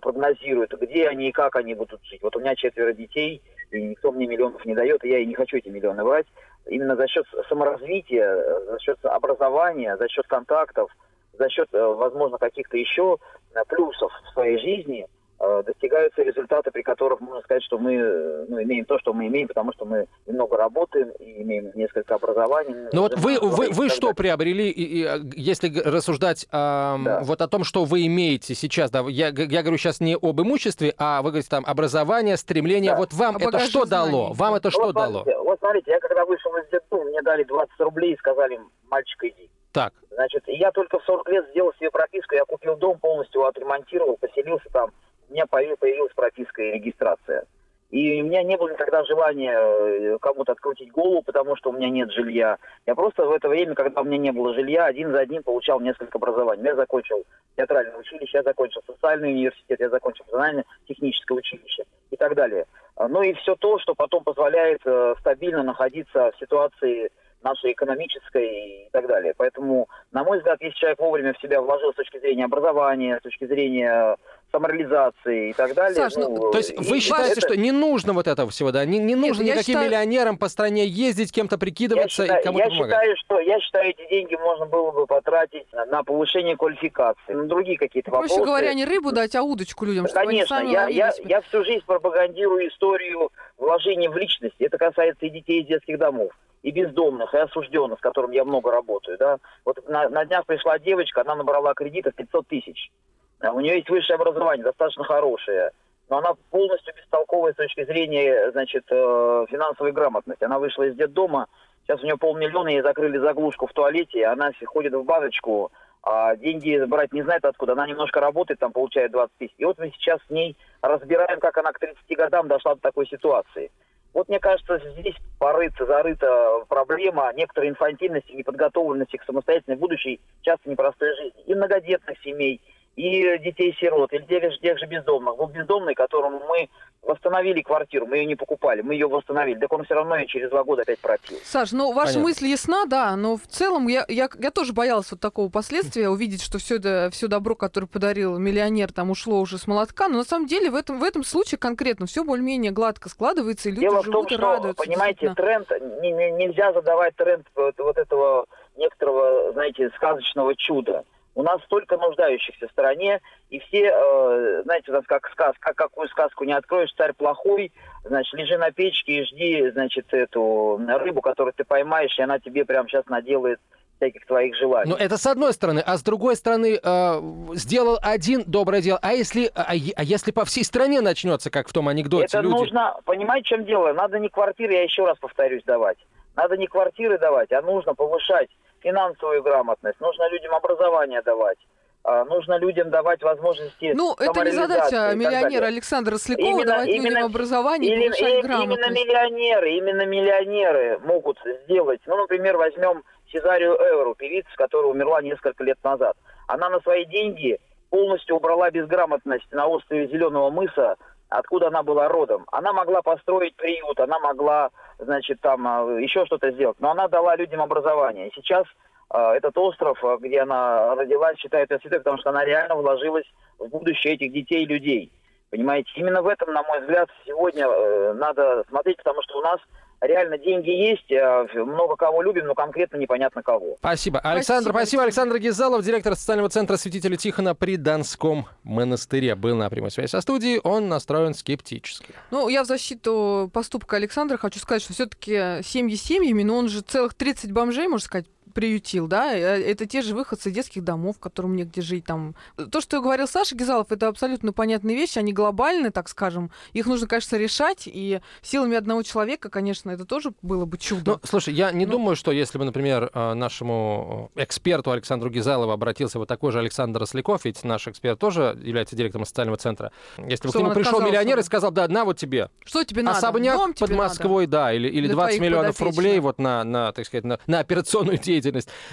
прогнозируют, 0.00 0.72
где 0.72 1.08
они 1.08 1.28
и 1.28 1.32
как 1.32 1.54
они 1.56 1.74
будут 1.74 2.02
жить. 2.04 2.22
Вот 2.22 2.34
у 2.36 2.40
меня 2.40 2.56
четверо 2.56 2.92
детей, 2.92 3.40
и 3.70 3.82
никто 3.82 4.10
мне 4.10 4.26
миллионов 4.26 4.64
не 4.64 4.74
дает, 4.74 5.04
и 5.04 5.08
я 5.08 5.18
и 5.18 5.26
не 5.26 5.34
хочу 5.34 5.56
эти 5.56 5.68
миллионы 5.68 6.02
брать. 6.02 6.26
Именно 6.66 6.96
за 6.96 7.06
счет 7.06 7.24
саморазвития, 7.48 8.64
за 8.64 8.78
счет 8.80 8.98
образования, 9.04 9.96
за 9.96 10.08
счет 10.08 10.26
контактов, 10.26 10.90
за 11.38 11.48
счет, 11.48 11.68
э, 11.72 11.80
возможно, 11.80 12.38
каких-то 12.38 12.76
еще 12.76 13.18
э, 13.54 13.60
плюсов 13.68 14.12
в 14.24 14.32
своей 14.32 14.58
жизни 14.58 15.06
достигаются 15.38 16.22
результаты, 16.22 16.70
при 16.70 16.82
которых 16.82 17.20
можно 17.20 17.40
сказать, 17.42 17.62
что 17.62 17.78
мы 17.78 17.94
э, 17.94 18.46
ну, 18.48 18.62
имеем 18.62 18.84
то, 18.84 18.98
что 18.98 19.12
мы 19.12 19.26
имеем, 19.28 19.46
потому 19.48 19.72
что 19.72 19.84
мы 19.84 20.06
много 20.26 20.56
работаем 20.56 21.10
и 21.20 21.42
имеем 21.42 21.70
несколько 21.74 22.16
образований. 22.16 22.74
Ну 22.92 23.02
вот 23.02 23.14
вы, 23.16 23.38
вы, 23.40 23.68
вы 23.70 23.88
что 23.88 24.12
приобрели, 24.14 24.68
и- 24.68 25.00
и, 25.00 25.04
а, 25.04 25.18
если 25.36 25.68
рассуждать 25.80 26.46
ам, 26.50 27.04
Да. 27.04 27.20
вот 27.22 27.40
о 27.40 27.46
том, 27.48 27.62
что 27.64 27.84
вы 27.84 28.06
имеете 28.06 28.54
сейчас, 28.54 28.90
да, 28.90 29.04
я, 29.08 29.30
г- 29.30 29.44
я 29.48 29.62
говорю 29.62 29.78
сейчас 29.78 30.00
не 30.00 30.16
об 30.20 30.40
имуществе, 30.40 30.92
а 30.98 31.22
вы 31.22 31.30
говорите 31.30 31.48
там 31.50 31.64
образование, 31.66 32.36
стремление, 32.36 32.92
Да. 32.92 32.96
вот 32.98 33.12
вам 33.12 33.36
О 33.36 33.38
это 33.38 33.58
что 33.60 33.84
дало? 33.84 34.08
знаний. 34.08 34.34
Вам 34.34 34.54
это 34.54 34.66
Ну, 34.68 34.70
что 34.72 34.82
вот 34.86 34.94
дало? 34.94 35.22
смотрите, 35.22 35.38
Вот 35.38 35.58
смотрите, 35.60 35.90
я 35.92 36.00
когда 36.00 36.24
вышел 36.24 36.54
из 36.56 36.68
детдома, 36.70 37.04
мне 37.04 37.22
дали 37.22 37.44
20 37.44 37.78
рублей 37.80 38.14
и 38.14 38.16
сказали, 38.16 38.58
мальчик, 38.90 39.22
иди. 39.24 39.48
Так, 39.72 39.92
Значит, 40.10 40.48
и 40.48 40.56
я 40.56 40.72
только 40.72 40.98
в 40.98 41.04
40 41.04 41.28
лет 41.28 41.46
сделал 41.50 41.72
себе 41.78 41.90
прописку, 41.90 42.34
я 42.34 42.44
купил 42.44 42.76
дом, 42.76 42.98
полностью 42.98 43.40
его 43.40 43.48
отремонтировал, 43.48 44.16
поселился 44.16 44.68
там, 44.72 44.90
у 45.28 45.32
меня 45.32 45.44
появ- 45.46 45.78
появилась 45.78 46.12
прописка 46.14 46.62
и 46.62 46.72
регистрация. 46.72 47.44
И 47.90 48.20
у 48.20 48.26
меня 48.26 48.42
не 48.42 48.56
было 48.58 48.70
никогда 48.70 49.02
желания 49.04 49.56
э, 49.58 50.18
кому-то 50.20 50.52
открутить 50.52 50.92
голову, 50.92 51.22
потому 51.22 51.56
что 51.56 51.70
у 51.70 51.72
меня 51.72 51.88
нет 51.88 52.12
жилья. 52.12 52.58
Я 52.86 52.94
просто 52.94 53.24
в 53.24 53.32
это 53.32 53.48
время, 53.48 53.74
когда 53.74 54.02
у 54.02 54.04
меня 54.04 54.18
не 54.18 54.30
было 54.30 54.52
жилья, 54.52 54.84
один 54.84 55.10
за 55.10 55.20
одним 55.20 55.42
получал 55.42 55.80
несколько 55.80 56.18
образований. 56.18 56.64
Я 56.64 56.74
закончил 56.74 57.24
театральное 57.56 57.96
училище, 57.96 58.38
я 58.38 58.42
закончил 58.42 58.82
социальный 58.86 59.30
университет, 59.30 59.80
я 59.80 59.88
закончил 59.88 60.24
национально-техническое 60.26 61.34
училище 61.38 61.84
и 62.10 62.16
так 62.16 62.34
далее. 62.34 62.66
А, 62.96 63.08
Ну 63.08 63.22
и 63.22 63.32
все 63.32 63.54
то, 63.56 63.78
что 63.78 63.94
потом 63.94 64.22
позволяет 64.22 64.80
э, 64.84 65.14
стабильно 65.20 65.62
находиться 65.62 66.30
в 66.32 66.38
ситуации 66.38 67.10
нашей 67.42 67.72
экономической 67.72 68.86
и 68.86 68.88
так 68.90 69.06
далее. 69.06 69.32
Поэтому, 69.36 69.88
на 70.12 70.24
мой 70.24 70.38
взгляд, 70.38 70.60
если 70.60 70.76
человек 70.76 70.98
вовремя 70.98 71.32
в 71.32 71.40
себя 71.40 71.60
вложил 71.62 71.92
с 71.92 71.96
точки 71.96 72.18
зрения 72.18 72.44
образования, 72.44 73.18
с 73.18 73.22
точки 73.22 73.46
зрения 73.46 74.16
самореализации 74.52 75.50
и 75.50 75.52
так 75.52 75.74
далее. 75.74 75.94
Саш, 75.94 76.14
ну, 76.16 76.50
то 76.50 76.58
есть 76.58 76.76
вы 76.78 77.00
считаете, 77.00 77.32
это- 77.32 77.40
что 77.42 77.56
не 77.56 77.72
нужно 77.72 78.12
вот 78.12 78.26
этого 78.26 78.50
всего, 78.50 78.70
да? 78.72 78.84
Не, 78.84 78.98
не 78.98 79.14
нужно 79.14 79.42
я 79.42 79.54
никаким 79.54 79.74
считаю- 79.74 79.86
миллионерам 79.88 80.38
по 80.38 80.48
стране 80.48 80.86
ездить, 80.86 81.32
кем-то 81.32 81.54
я 81.54 81.58
прикидываться 81.58 82.22
считаю, 82.24 82.40
и 82.40 82.44
кому-то 82.44 82.64
я 82.64 82.70
помогать? 82.70 82.94
считаю, 82.94 83.16
что 83.16 83.40
я 83.40 83.60
считаю, 83.60 83.90
эти 83.90 84.08
деньги 84.08 84.34
можно 84.36 84.66
было 84.66 84.90
бы 84.90 85.06
потратить 85.06 85.70
на, 85.72 85.84
на 85.86 86.02
повышение 86.02 86.56
квалификации, 86.56 87.32
на 87.32 87.44
другие 87.46 87.78
какие-то 87.78 88.10
Проще 88.10 88.28
вопросы. 88.34 88.44
говоря, 88.46 88.74
не 88.74 88.84
рыбу 88.84 89.12
дать, 89.12 89.34
а 89.34 89.42
удочку 89.42 89.84
людям, 89.84 90.06
чтобы 90.06 90.26
Конечно, 90.26 90.56
они 90.58 90.72
сами 90.74 90.90
я, 90.94 91.08
я, 91.08 91.12
я 91.24 91.40
всю 91.42 91.64
жизнь 91.64 91.82
пропагандирую 91.86 92.68
историю 92.68 93.30
вложений 93.58 94.08
в 94.08 94.16
личность. 94.16 94.54
Это 94.58 94.78
касается 94.78 95.26
и 95.26 95.30
детей 95.30 95.62
из 95.62 95.66
детских 95.66 95.98
домов, 95.98 96.32
и 96.62 96.70
бездомных, 96.70 97.34
и 97.34 97.38
осужденных, 97.38 97.98
с 97.98 98.02
которыми 98.02 98.34
я 98.34 98.44
много 98.44 98.70
работаю. 98.70 99.18
Да? 99.18 99.38
Вот 99.64 99.86
на, 99.88 100.08
на 100.08 100.24
днях 100.24 100.46
пришла 100.46 100.78
девочка, 100.78 101.20
она 101.20 101.34
набрала 101.34 101.74
кредитов 101.74 102.14
500 102.14 102.46
тысяч. 102.48 102.90
А 103.40 103.52
У 103.52 103.60
нее 103.60 103.76
есть 103.76 103.88
высшее 103.88 104.16
образование, 104.16 104.64
достаточно 104.64 105.04
хорошее. 105.04 105.70
Но 106.08 106.18
она 106.18 106.34
полностью 106.50 106.94
бестолковая 106.94 107.52
с 107.52 107.56
точки 107.56 107.84
зрения, 107.84 108.50
значит, 108.52 108.84
э, 108.90 109.46
финансовой 109.50 109.92
грамотности. 109.92 110.44
Она 110.44 110.58
вышла 110.58 110.84
из 110.84 110.96
детдома, 110.96 111.46
сейчас 111.86 112.02
у 112.02 112.04
нее 112.04 112.16
полмиллиона, 112.16 112.68
ей 112.68 112.82
закрыли 112.82 113.18
заглушку 113.18 113.66
в 113.66 113.72
туалете, 113.72 114.26
она 114.26 114.50
ходит 114.66 114.94
в 114.94 115.04
баночку, 115.04 115.70
а 116.02 116.34
деньги 116.36 116.82
брать 116.86 117.12
не 117.12 117.22
знает 117.22 117.44
откуда. 117.44 117.72
Она 117.72 117.86
немножко 117.86 118.20
работает, 118.20 118.60
там 118.60 118.72
получает 118.72 119.12
20 119.12 119.36
тысяч. 119.38 119.54
И 119.58 119.64
вот 119.64 119.78
мы 119.78 119.90
сейчас 119.90 120.20
с 120.26 120.30
ней 120.30 120.56
разбираем, 120.80 121.38
как 121.40 121.58
она 121.58 121.72
к 121.72 121.78
30 121.78 121.98
годам 122.16 122.48
дошла 122.48 122.74
до 122.74 122.80
такой 122.80 123.06
ситуации. 123.06 123.70
Вот 124.14 124.28
мне 124.28 124.40
кажется, 124.40 124.80
здесь 124.98 125.16
порыться, 125.38 125.84
зарыта 125.84 126.64
проблема 126.68 127.30
некоторой 127.34 127.68
инфантильности, 127.68 128.32
неподготовленности 128.32 129.16
к 129.16 129.24
самостоятельной 129.24 129.76
будущей, 129.76 130.20
часто 130.42 130.70
непростой 130.70 131.14
жизни. 131.16 131.42
И 131.46 131.54
многодетных 131.54 132.18
семей, 132.22 132.60
и 132.98 133.38
детей-сирот, 133.38 134.12
и 134.12 134.18
тех, 134.24 134.42
же- 134.52 134.58
тех 134.58 134.78
же 134.78 134.86
бездомных. 134.86 135.36
Вот 135.38 135.52
бездомный, 135.52 135.94
которому 135.94 136.40
мы 136.48 136.68
восстановили 137.02 137.62
квартиру, 137.62 138.06
мы 138.06 138.16
ее 138.18 138.26
не 138.26 138.34
покупали, 138.34 138.82
мы 138.82 138.94
ее 138.94 139.06
восстановили. 139.06 139.58
Так 139.60 139.72
он 139.72 139.84
все 139.84 139.94
равно 139.94 140.16
ее 140.16 140.26
через 140.26 140.50
два 140.50 140.64
года 140.64 140.82
опять 140.82 140.98
пропил. 140.98 141.38
Саш, 141.44 141.70
ну 141.72 141.92
ваша 141.92 142.14
Понятно. 142.14 142.22
мысль 142.28 142.46
ясна, 142.46 142.86
да, 142.86 143.14
но 143.16 143.36
в 143.36 143.46
целом 143.46 143.86
я, 143.86 144.04
я, 144.08 144.28
я 144.38 144.50
тоже 144.50 144.72
боялась 144.72 145.10
вот 145.12 145.20
такого 145.20 145.48
последствия, 145.48 146.08
увидеть, 146.08 146.42
что 146.42 146.58
все 146.58 146.76
это, 146.76 147.08
все 147.12 147.28
добро, 147.28 147.54
которое 147.54 147.86
подарил 147.86 148.36
миллионер, 148.38 148.92
там 148.92 149.10
ушло 149.10 149.38
уже 149.40 149.58
с 149.58 149.66
молотка. 149.68 150.08
Но 150.08 150.18
на 150.18 150.24
самом 150.24 150.46
деле 150.48 150.68
в 150.70 150.74
этом, 150.74 150.98
в 150.98 151.04
этом 151.04 151.22
случае 151.22 151.58
конкретно 151.58 152.06
все 152.06 152.24
более-менее 152.24 152.72
гладко 152.72 153.08
складывается, 153.08 153.68
и 153.68 153.72
люди 153.72 153.82
Дело 153.82 154.02
в 154.02 154.04
живут 154.04 154.14
том, 154.14 154.26
и 154.26 154.32
что, 154.38 154.42
радуются. 154.42 154.84
понимаете, 154.84 155.32
тренд, 155.34 155.70
не- 156.02 156.10
не- 156.12 156.32
нельзя 156.32 156.72
задавать 156.72 157.14
тренд 157.14 157.46
вот, 157.54 157.74
вот 157.78 157.96
этого 157.96 158.46
некоторого, 158.76 159.52
знаете, 159.52 159.88
сказочного 159.96 160.54
чуда. 160.56 161.04
У 161.38 161.44
нас 161.44 161.62
столько 161.66 161.96
нуждающихся 161.96 162.66
в 162.66 162.70
стране, 162.72 163.20
и 163.48 163.60
все, 163.60 163.92
э, 163.94 164.62
знаете, 164.64 164.90
у 164.90 164.94
нас 164.94 165.04
как 165.06 165.30
сказка, 165.30 165.72
какую 165.72 166.08
сказку 166.08 166.42
не 166.42 166.52
откроешь, 166.52 166.92
царь 166.96 167.12
плохой, 167.12 167.70
значит, 168.02 168.34
лежи 168.34 168.58
на 168.58 168.72
печке 168.72 169.20
и 169.20 169.24
жди, 169.24 169.70
значит, 169.70 170.12
эту 170.12 170.80
рыбу, 170.98 171.20
которую 171.20 171.54
ты 171.54 171.62
поймаешь, 171.62 172.18
и 172.18 172.22
она 172.22 172.40
тебе 172.40 172.64
прямо 172.64 172.88
сейчас 172.88 173.06
наделает 173.06 173.60
всяких 173.98 174.26
твоих 174.26 174.56
желаний. 174.56 174.90
Ну, 174.90 174.96
это 174.96 175.16
с 175.16 175.26
одной 175.26 175.52
стороны. 175.52 175.78
А 175.86 175.96
с 175.96 176.02
другой 176.02 176.34
стороны, 176.34 176.80
э, 176.82 177.20
сделал 177.54 178.00
один 178.02 178.42
доброе 178.44 178.82
дело. 178.82 178.98
А 179.00 179.12
если, 179.12 179.48
а, 179.54 179.76
е- 179.76 179.92
а 179.94 180.02
если 180.02 180.32
по 180.32 180.44
всей 180.44 180.64
стране 180.64 181.00
начнется, 181.02 181.52
как 181.52 181.68
в 181.68 181.72
том 181.72 181.86
анекдоте, 181.86 182.24
Это 182.24 182.40
люди... 182.40 182.52
нужно, 182.54 182.96
понимаете, 183.04 183.44
в 183.44 183.48
чем 183.50 183.64
дело? 183.64 183.92
Надо 183.92 184.18
не 184.18 184.28
квартиры, 184.28 184.72
я 184.72 184.82
еще 184.82 185.04
раз 185.06 185.16
повторюсь, 185.18 185.62
давать. 185.62 185.98
Надо 186.38 186.56
не 186.56 186.68
квартиры 186.68 187.18
давать, 187.18 187.50
а 187.52 187.60
нужно 187.62 187.94
повышать 187.94 188.48
финансовую 188.80 189.42
грамотность, 189.42 190.00
нужно 190.00 190.30
людям 190.30 190.54
образование 190.54 191.20
давать, 191.22 191.58
а, 192.04 192.24
нужно 192.26 192.56
людям 192.58 192.90
давать 192.90 193.20
возможности 193.22 193.92
Ну, 193.96 194.14
это 194.14 194.44
не 194.44 194.50
и 194.50 194.52
задача 194.52 195.16
миллионера. 195.16 195.66
Александра 195.66 196.12
Рослякова 196.12 196.46
Именно- 196.46 196.64
давать 196.66 196.86
людям 196.86 197.06
именно- 197.06 197.24
образование 197.26 197.90
и 197.90 197.94
Или- 197.96 198.04
повышать 198.06 198.28
и- 198.28 198.30
именно 198.38 198.42
грамотность. 198.48 198.90
миллионеры, 199.04 199.70
именно 199.72 200.06
миллионеры 200.06 200.98
могут 201.00 201.38
сделать. 201.64 202.00
Ну, 202.06 202.16
например, 202.16 202.56
возьмем 202.56 203.02
Сезарию 203.32 203.74
Эвру, 203.74 204.14
певицу, 204.14 204.48
которая 204.56 204.92
умерла 204.92 205.20
несколько 205.20 205.64
лет 205.64 205.78
назад. 205.82 206.16
Она 206.46 206.70
на 206.70 206.78
свои 206.80 207.04
деньги 207.04 207.58
полностью 207.90 208.36
убрала 208.36 208.70
безграмотность 208.70 209.50
на 209.50 209.66
острове 209.66 210.06
Зеленого 210.06 210.50
мыса, 210.50 210.94
откуда 211.28 211.68
она 211.68 211.82
была 211.82 212.08
родом. 212.08 212.46
Она 212.52 212.72
могла 212.72 213.02
построить 213.02 213.56
приют, 213.56 213.98
она 214.00 214.18
могла, 214.18 214.70
значит, 214.98 215.40
там 215.40 215.66
а, 215.66 216.00
еще 216.00 216.26
что-то 216.26 216.50
сделать, 216.50 216.78
но 216.80 216.90
она 216.90 217.08
дала 217.08 217.36
людям 217.36 217.60
образование. 217.60 218.28
И 218.28 218.34
сейчас 218.34 218.64
а, 219.10 219.34
этот 219.34 219.56
остров, 219.58 220.02
а, 220.04 220.16
где 220.18 220.40
она 220.40 220.94
родилась, 220.94 221.38
считают 221.38 221.70
ее 221.70 221.78
святой, 221.78 222.00
потому 222.00 222.18
что 222.18 222.30
она 222.30 222.44
реально 222.44 222.76
вложилась 222.76 223.26
в 223.58 223.68
будущее 223.68 224.14
этих 224.14 224.32
детей 224.32 224.64
и 224.64 224.66
людей. 224.66 225.12
Понимаете, 225.50 225.90
именно 225.96 226.20
в 226.20 226.28
этом, 226.28 226.52
на 226.52 226.62
мой 226.62 226.80
взгляд, 226.80 227.08
сегодня 227.24 227.66
э, 227.66 228.12
надо 228.12 228.64
смотреть, 228.68 228.98
потому 228.98 229.22
что 229.22 229.38
у 229.38 229.42
нас 229.42 229.58
реально 230.00 230.38
деньги 230.38 230.70
есть, 230.70 231.10
э, 231.10 231.46
много 231.54 231.96
кого 231.96 232.22
любим, 232.22 232.46
но 232.46 232.54
конкретно 232.54 232.96
непонятно 232.96 233.42
кого. 233.42 233.76
Спасибо. 233.78 234.20
Александр, 234.20 234.70
спасибо. 234.70 235.02
Александр 235.02 235.38
Гизалов, 235.38 235.84
директор 235.84 236.14
социального 236.14 236.48
центра 236.48 236.76
святителя 236.76 237.16
Тихона 237.16 237.54
при 237.54 237.76
Донском 237.76 238.46
монастыре, 238.62 239.34
был 239.34 239.56
на 239.56 239.70
прямой 239.70 239.90
связи 239.90 240.10
со 240.10 240.20
студией. 240.20 240.60
Он 240.62 240.88
настроен 240.88 241.34
скептически. 241.34 242.14
Ну, 242.30 242.48
я 242.48 242.62
в 242.62 242.66
защиту 242.66 243.50
поступка 243.52 243.96
Александра 243.96 244.36
хочу 244.36 244.58
сказать, 244.60 244.82
что 244.82 244.92
все-таки 244.92 245.62
семьи 245.62 245.96
семьями, 245.96 246.42
но 246.42 246.56
он 246.56 246.68
же 246.68 246.80
целых 246.80 247.14
30 247.14 247.52
бомжей, 247.52 247.88
можно 247.88 248.04
сказать, 248.04 248.26
приютил, 248.58 249.06
да, 249.06 249.36
э, 249.36 249.62
это 249.70 249.86
те 249.86 250.02
же 250.02 250.16
выходцы 250.16 250.50
детских 250.50 250.82
домов, 250.82 251.20
которым 251.20 251.54
негде 251.54 251.80
жить 251.80 252.04
там. 252.04 252.34
То, 252.72 252.80
что 252.80 253.00
говорил 253.00 253.28
Саша 253.28 253.54
Гизалов, 253.54 253.92
это 253.92 254.08
абсолютно 254.08 254.52
понятные 254.52 254.96
вещи, 254.96 255.20
они 255.20 255.32
глобальны, 255.32 255.92
так 255.92 256.08
скажем. 256.08 256.50
Их 256.72 256.86
нужно, 256.86 257.06
конечно, 257.06 257.36
решать, 257.36 257.84
и 257.86 258.20
силами 258.42 258.76
одного 258.76 259.04
человека, 259.04 259.48
конечно, 259.48 259.92
это 259.92 260.04
тоже 260.04 260.32
было 260.42 260.64
бы 260.64 260.76
чудо. 260.76 261.12
Ну, 261.12 261.20
слушай, 261.22 261.54
я 261.54 261.70
не 261.70 261.86
думаю, 261.86 262.16
что 262.16 262.32
если 262.32 262.58
бы, 262.58 262.64
например, 262.64 263.12
э, 263.14 263.34
нашему 263.34 264.32
э, 264.34 264.42
эксперту 264.42 264.90
Александру 264.90 265.30
Гизалову 265.30 265.70
обратился 265.70 266.18
вот 266.18 266.26
такой 266.26 266.50
же 266.50 266.58
Александр 266.58 266.98
Росляков, 266.98 267.44
ведь 267.44 267.62
наш 267.62 267.86
эксперт 267.86 268.18
тоже 268.18 268.58
является 268.60 268.96
директором 268.96 269.24
социального 269.24 269.56
центра, 269.56 269.92
если 270.26 270.48
бы 270.48 270.52
к 270.52 270.56
нему 270.56 270.72
пришел 270.72 271.00
миллионер 271.00 271.36
бы? 271.36 271.42
и 271.42 271.44
сказал, 271.44 271.70
да, 271.70 271.86
на 271.86 272.04
вот 272.04 272.18
тебе 272.18 272.50
Что 272.64 272.82
тебе 272.82 273.02
надо? 273.02 273.18
особняк 273.18 273.56
Дом 273.56 273.74
под 273.74 273.90
Москвой, 273.92 274.48
да, 274.48 274.72
или, 274.72 274.88
или 274.88 275.06
Для 275.06 275.14
20 275.14 275.36
твоих 275.36 275.40
миллионов 275.48 275.80
рублей 275.80 276.18
вот 276.18 276.40
на, 276.40 276.64
на, 276.64 276.90
так 276.90 277.06
сказать, 277.06 277.24
на, 277.24 277.38
на 277.46 277.60
операционную 277.60 278.18
деятельность. 278.18 278.47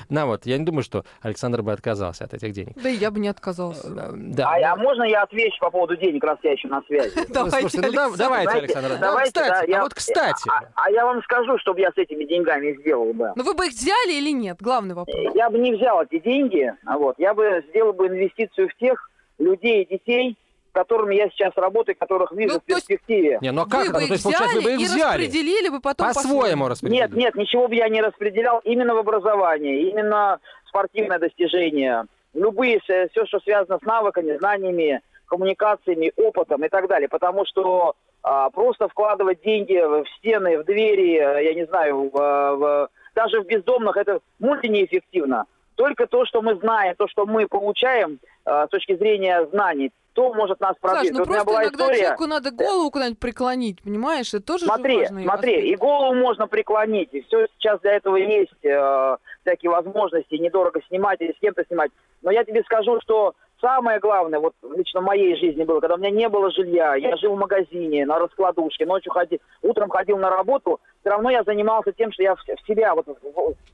На 0.09 0.25
вот, 0.25 0.45
я 0.45 0.57
не 0.57 0.65
думаю, 0.65 0.83
что 0.83 1.03
Александр 1.21 1.61
бы 1.61 1.71
отказался 1.71 2.25
от 2.25 2.33
этих 2.33 2.51
денег. 2.51 2.73
Да 2.81 2.89
я 2.89 3.11
бы 3.11 3.19
не 3.19 3.27
отказался. 3.27 3.87
Э, 3.87 4.11
Да. 4.15 4.49
А, 4.49 4.73
а 4.73 4.75
можно 4.75 5.03
я 5.03 5.23
отвечу 5.23 5.57
по 5.59 5.69
поводу 5.71 5.95
денег, 5.97 6.23
раз 6.23 6.37
я 6.43 6.51
еще 6.53 6.67
на 6.67 6.81
связи? 6.83 7.11
Давайте, 7.29 7.59
Слушайте, 7.69 7.87
ну 7.87 8.15
давайте, 8.17 8.49
Знаете, 8.49 8.59
Александр. 8.59 9.23
Кстати, 9.23 9.49
да, 9.49 9.63
я- 9.67 9.79
а 9.79 9.83
вот 9.83 9.93
кстати. 9.93 10.49
А, 10.49 10.61
а 10.75 10.91
я 10.91 11.05
вам 11.05 11.21
скажу, 11.23 11.57
что 11.59 11.73
бы 11.73 11.79
я 11.81 11.89
с 11.91 11.97
этими 11.97 12.25
деньгами 12.25 12.77
сделал 12.81 13.13
бы. 13.13 13.31
Ну 13.35 13.43
вы 13.43 13.53
бы 13.53 13.67
их 13.67 13.71
взяли 13.73 14.13
или 14.13 14.31
нет? 14.31 14.57
Главный 14.61 14.95
вопрос. 14.95 15.15
Я 15.35 15.49
бы 15.49 15.57
не 15.59 15.73
взял 15.75 16.01
эти 16.03 16.19
деньги, 16.19 16.73
а 16.85 16.97
вот, 16.97 17.15
я 17.17 17.33
бы 17.33 17.63
сделал 17.69 17.93
бы 17.93 18.07
инвестицию 18.07 18.69
в 18.69 18.75
тех 18.75 19.09
людей 19.39 19.83
и 19.83 19.89
детей, 19.97 20.37
которыми 20.75 21.15
я 21.15 21.29
сейчас 21.29 21.53
работаю, 21.55 21.95
которых 21.97 22.31
вижу 22.33 22.55
Ну, 22.55 22.59
в 22.59 22.63
перспективе. 22.63 23.39
Не, 23.41 23.51
ну 23.51 23.63
а 23.63 23.65
как 23.65 23.79
вы 23.81 23.89
это? 23.89 23.93
бы 23.93 24.01
Ну, 24.01 24.07
то 24.07 24.13
есть, 24.13 24.23
получается, 24.23 24.55
вы 24.57 24.61
бы 24.61 24.67
взяли 24.69 24.75
их 24.75 24.81
и 24.81 24.85
взяли. 24.93 25.23
распределили 25.23 25.69
бы 25.69 25.79
потом 25.79 26.07
По-своему 26.07 26.67
распределили. 26.67 27.01
Нет, 27.01 27.13
нет, 27.15 27.35
ничего 27.35 27.67
бы 27.67 27.75
я 27.75 27.89
не 27.89 28.01
распределял 28.01 28.59
именно 28.63 28.93
в 28.93 28.97
образование, 28.99 29.89
именно 29.89 30.39
спортивное 30.67 31.17
достижение, 31.19 32.03
любые, 32.33 32.79
все, 32.81 33.07
что 33.25 33.39
связано 33.39 33.79
с 33.81 33.85
навыками, 33.85 34.37
знаниями, 34.37 35.01
коммуникациями, 35.27 36.11
опытом 36.17 36.63
и 36.65 36.69
так 36.69 36.87
далее. 36.87 37.09
Потому 37.09 37.45
что 37.45 37.95
а, 38.23 38.49
просто 38.49 38.87
вкладывать 38.89 39.41
деньги 39.43 39.77
в 39.77 40.05
стены, 40.17 40.59
в 40.59 40.65
двери, 40.65 41.15
я 41.15 41.53
не 41.53 41.65
знаю, 41.65 42.09
в, 42.09 42.17
в- 42.17 42.89
даже 43.15 43.41
в 43.41 43.45
бездомных, 43.45 43.95
это 43.97 44.19
мульти 44.39 44.67
неэффективно. 44.67 45.45
Только 45.75 46.05
то, 46.07 46.25
что 46.25 46.41
мы 46.41 46.55
знаем, 46.55 46.95
то, 46.97 47.07
что 47.07 47.25
мы 47.25 47.47
получаем 47.47 48.19
э, 48.45 48.65
с 48.67 48.69
точки 48.69 48.95
зрения 48.95 49.45
знаний, 49.51 49.91
то 50.15 50.33
может 50.33 50.61
нас 50.61 50.75
Саш, 50.81 50.91
продвинуть. 50.91 51.11
ну 51.11 51.25
меня 51.25 51.43
просто 51.43 51.45
была 51.45 51.63
иногда 51.63 51.83
история... 51.83 51.99
человеку 51.99 52.25
надо 52.25 52.51
голову 52.51 52.89
куда-нибудь 52.89 53.19
преклонить, 53.19 53.83
понимаешь? 53.83 54.33
Это 54.33 54.43
тоже 54.43 54.59
же 54.61 54.65
Смотри, 54.67 54.97
важный 54.99 55.23
смотри, 55.23 55.55
аспект. 55.55 55.67
и 55.67 55.75
голову 55.75 56.13
можно 56.15 56.47
преклонить, 56.47 57.09
и 57.11 57.21
все 57.23 57.47
сейчас 57.57 57.81
для 57.81 57.93
этого 57.93 58.15
есть 58.15 58.63
э, 58.63 59.17
всякие 59.41 59.71
возможности, 59.71 60.35
недорого 60.35 60.79
снимать 60.87 61.19
или 61.19 61.33
с 61.33 61.39
кем-то 61.39 61.65
снимать. 61.67 61.91
Но 62.21 62.31
я 62.31 62.45
тебе 62.45 62.63
скажу, 62.63 62.99
что 63.01 63.35
самое 63.59 63.99
главное, 63.99 64.39
вот 64.39 64.53
лично 64.75 65.01
в 65.01 65.03
моей 65.03 65.35
жизни 65.35 65.63
было, 65.65 65.81
когда 65.81 65.95
у 65.95 65.97
меня 65.97 66.11
не 66.11 66.29
было 66.29 66.49
жилья, 66.49 66.95
я 66.95 67.17
жил 67.17 67.35
в 67.35 67.39
магазине, 67.39 68.05
на 68.05 68.17
раскладушке, 68.17 68.85
ночью 68.85 69.11
ходил, 69.11 69.39
утром 69.61 69.89
ходил 69.89 70.17
на 70.17 70.29
работу, 70.29 70.79
все 71.05 71.11
равно 71.11 71.29
я 71.29 71.43
занимался 71.43 71.91
тем, 71.91 72.11
что 72.11 72.23
я 72.23 72.33
в, 72.33 72.39
в 72.39 72.67
себя, 72.67 72.95
вот, 72.95 73.05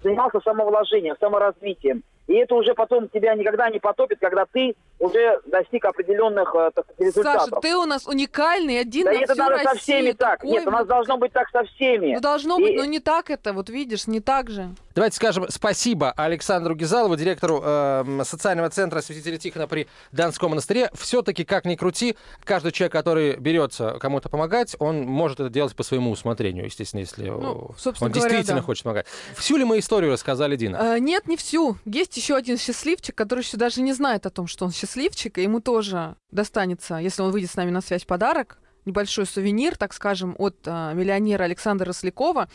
занимался 0.04 0.42
самовложением, 0.42 1.16
саморазвитием. 1.18 2.04
И 2.28 2.34
это 2.36 2.56
уже 2.56 2.74
потом 2.74 3.10
тебя 3.10 3.34
никогда 3.36 3.70
не 3.70 3.80
потопит, 3.80 4.20
когда 4.20 4.46
ты 4.46 4.76
уже 5.00 5.40
достиг 5.48 5.84
определенных 5.86 6.54
э, 6.56 6.72
так 6.76 6.86
результатов. 6.98 7.50
Саша, 7.50 7.62
ты 7.62 7.76
у 7.76 7.86
нас 7.86 8.08
уникальный, 8.08 8.80
один 8.80 9.06
да 9.06 9.12
на 9.12 9.18
это 9.18 9.34
всю 9.34 9.42
надо 9.42 9.56
Россию. 9.56 9.74
со 9.74 9.82
всеми 9.82 10.12
так. 10.12 10.40
такой 10.40 10.52
Нет, 10.52 10.68
у 10.68 10.72
нас 10.72 10.88
должно 10.88 11.18
быть 11.18 11.34
так 11.34 11.50
со 11.50 11.64
всеми. 11.64 12.14
Ну, 12.14 12.22
должно 12.22 12.60
И- 12.60 12.64
быть, 12.64 12.76
но 12.78 12.86
не 12.86 13.00
так 13.00 13.30
это, 13.30 13.54
вот 13.54 13.70
видишь, 13.70 14.08
не 14.08 14.20
так 14.20 14.50
же. 14.50 14.70
Давайте 14.94 15.16
скажем 15.16 15.46
спасибо 15.50 16.12
Александру 16.12 16.76
Гизалову, 16.76 17.16
директору 17.16 17.62
э, 17.64 18.04
социального 18.24 18.70
центра 18.70 19.02
святителя 19.02 19.38
Тихона 19.38 19.68
при 19.68 19.88
Донском 20.12 20.52
монастыре. 20.52 20.90
Все-таки, 20.94 21.44
как 21.44 21.66
ни 21.66 21.76
крути, 21.76 22.16
каждый 22.44 22.72
человек, 22.72 22.94
который 22.94 23.36
берется 23.38 23.98
кому-то 24.00 24.30
помогать, 24.30 24.76
он 24.80 25.02
может 25.02 25.40
это 25.40 25.50
делать 25.50 25.76
по 25.76 25.84
своему 25.84 26.12
усмотрению, 26.12 26.66
естественно, 26.66 27.00
если 27.02 27.21
Ну, 27.28 27.70
э, 27.70 27.74
собственно 27.80 28.08
он 28.08 28.14
говоря, 28.14 28.30
действительно 28.30 28.62
да. 28.62 28.66
хочет 28.66 28.84
помогать. 28.84 29.06
Всю 29.36 29.58
ли 29.58 29.64
мы 29.64 29.80
историю 29.80 30.12
рассказали, 30.12 30.56
Дина? 30.56 30.96
Э, 30.96 31.00
нет, 31.00 31.28
не 31.28 31.38
всю. 31.38 31.78
Есть 31.86 32.18
еще 32.18 32.36
один 32.36 32.58
счастливчик, 32.58 33.16
который 33.16 33.42
еще 33.42 33.58
даже 33.58 33.82
не 33.82 33.94
знает 33.94 34.26
о 34.26 34.30
том, 34.30 34.48
что 34.48 34.66
он 34.66 34.72
счастливчик, 34.72 35.38
и 35.38 35.44
ему 35.44 35.60
тоже 35.60 36.16
достанется, 36.32 36.96
если 36.96 37.22
он 37.22 37.32
выйдет 37.32 37.52
с 37.52 37.56
нами 37.56 37.72
на 37.72 37.82
связь, 37.82 38.06
подарок, 38.06 38.58
небольшой 38.86 39.26
сувенир, 39.26 39.78
так 39.78 39.94
скажем, 39.94 40.36
от 40.38 40.58
э, 40.66 40.94
миллионера 40.94 41.44
Александра 41.44 41.86
Рослякова. 41.86 42.50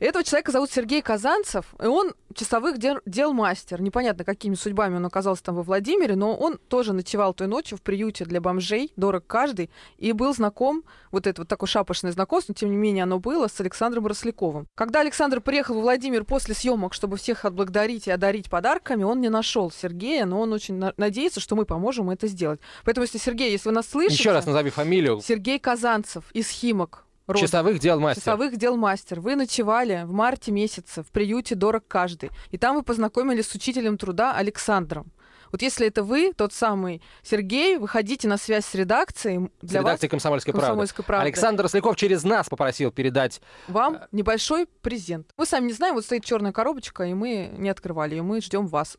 Этого 0.00 0.24
человека 0.24 0.52
зовут 0.52 0.70
Сергей 0.70 1.02
Казанцев, 1.02 1.66
и 1.82 1.86
он 1.86 2.12
часовых 2.34 2.78
дел, 2.78 2.98
дел 3.06 3.32
мастер. 3.32 3.80
Непонятно, 3.80 4.24
какими 4.24 4.54
судьбами 4.54 4.96
он 4.96 5.06
оказался 5.06 5.42
там 5.44 5.54
во 5.54 5.62
Владимире, 5.62 6.16
но 6.16 6.34
он 6.34 6.58
тоже 6.68 6.92
ночевал 6.92 7.32
той 7.32 7.46
ночью 7.46 7.78
в 7.78 7.82
приюте 7.82 8.24
для 8.24 8.40
бомжей, 8.40 8.92
дорог 8.96 9.24
каждый, 9.26 9.70
и 9.98 10.12
был 10.12 10.34
знаком, 10.34 10.84
вот 11.12 11.26
это 11.26 11.42
вот 11.42 11.48
такое 11.48 11.68
шапошное 11.68 12.12
знакомство, 12.12 12.52
но 12.52 12.54
тем 12.54 12.70
не 12.70 12.76
менее 12.76 13.04
оно 13.04 13.18
было, 13.18 13.48
с 13.48 13.60
Александром 13.60 14.06
Росляковым. 14.06 14.66
Когда 14.74 15.00
Александр 15.00 15.40
приехал 15.40 15.74
во 15.76 15.82
Владимир 15.82 16.24
после 16.24 16.54
съемок, 16.54 16.92
чтобы 16.92 17.16
всех 17.16 17.44
отблагодарить 17.44 18.08
и 18.08 18.10
одарить 18.10 18.50
подарками, 18.50 19.04
он 19.04 19.20
не 19.20 19.28
нашел 19.28 19.70
Сергея, 19.70 20.24
но 20.24 20.40
он 20.40 20.52
очень 20.52 20.74
на- 20.74 20.94
надеется, 20.96 21.40
что 21.40 21.54
мы 21.56 21.64
поможем 21.64 22.10
это 22.10 22.26
сделать. 22.26 22.60
Поэтому, 22.84 23.04
если 23.04 23.18
Сергей, 23.18 23.52
если 23.52 23.68
вы 23.68 23.74
нас 23.76 23.88
слышите... 23.88 24.20
Еще 24.20 24.32
раз 24.32 24.46
назови 24.46 24.70
фамилию. 24.70 25.20
Сергей 25.24 25.58
Казанцев 25.58 26.24
из 26.32 26.48
Химок. 26.48 27.04
Роза. 27.26 27.46
Часовых 27.46 27.78
дел 27.78 28.00
мастер. 28.00 28.22
Часовых 28.22 28.56
дел 28.56 28.76
мастер. 28.76 29.20
Вы 29.20 29.34
ночевали 29.34 30.02
в 30.04 30.12
марте 30.12 30.52
месяце 30.52 31.02
в 31.02 31.06
приюте 31.06 31.54
«Дорог 31.54 31.84
каждый». 31.88 32.30
И 32.50 32.58
там 32.58 32.76
вы 32.76 32.82
познакомились 32.82 33.48
с 33.48 33.54
учителем 33.54 33.96
труда 33.96 34.34
Александром. 34.34 35.10
Вот 35.50 35.62
если 35.62 35.86
это 35.86 36.02
вы, 36.02 36.32
тот 36.36 36.52
самый 36.52 37.00
Сергей, 37.22 37.78
выходите 37.78 38.28
на 38.28 38.36
связь 38.36 38.66
с 38.66 38.74
редакцией. 38.74 39.50
С 39.62 39.68
Для 39.68 39.80
редакцией 39.80 40.10
«Комсомольской 40.10 40.52
правды». 40.52 40.66
«Комсомольской 40.66 41.04
правды». 41.04 41.24
Александр 41.24 41.62
Росляков 41.62 41.96
через 41.96 42.24
нас 42.24 42.48
попросил 42.48 42.90
передать 42.90 43.40
вас 43.68 43.92
вам 43.92 44.00
небольшой 44.12 44.66
презент. 44.82 45.30
Мы 45.38 45.46
сами 45.46 45.66
не 45.66 45.72
знаем, 45.72 45.94
вот 45.94 46.04
стоит 46.04 46.24
черная 46.24 46.52
коробочка, 46.52 47.04
и 47.04 47.14
мы 47.14 47.52
не 47.56 47.70
открывали, 47.70 48.16
и 48.16 48.20
мы 48.20 48.40
ждем 48.40 48.66
вас. 48.66 48.98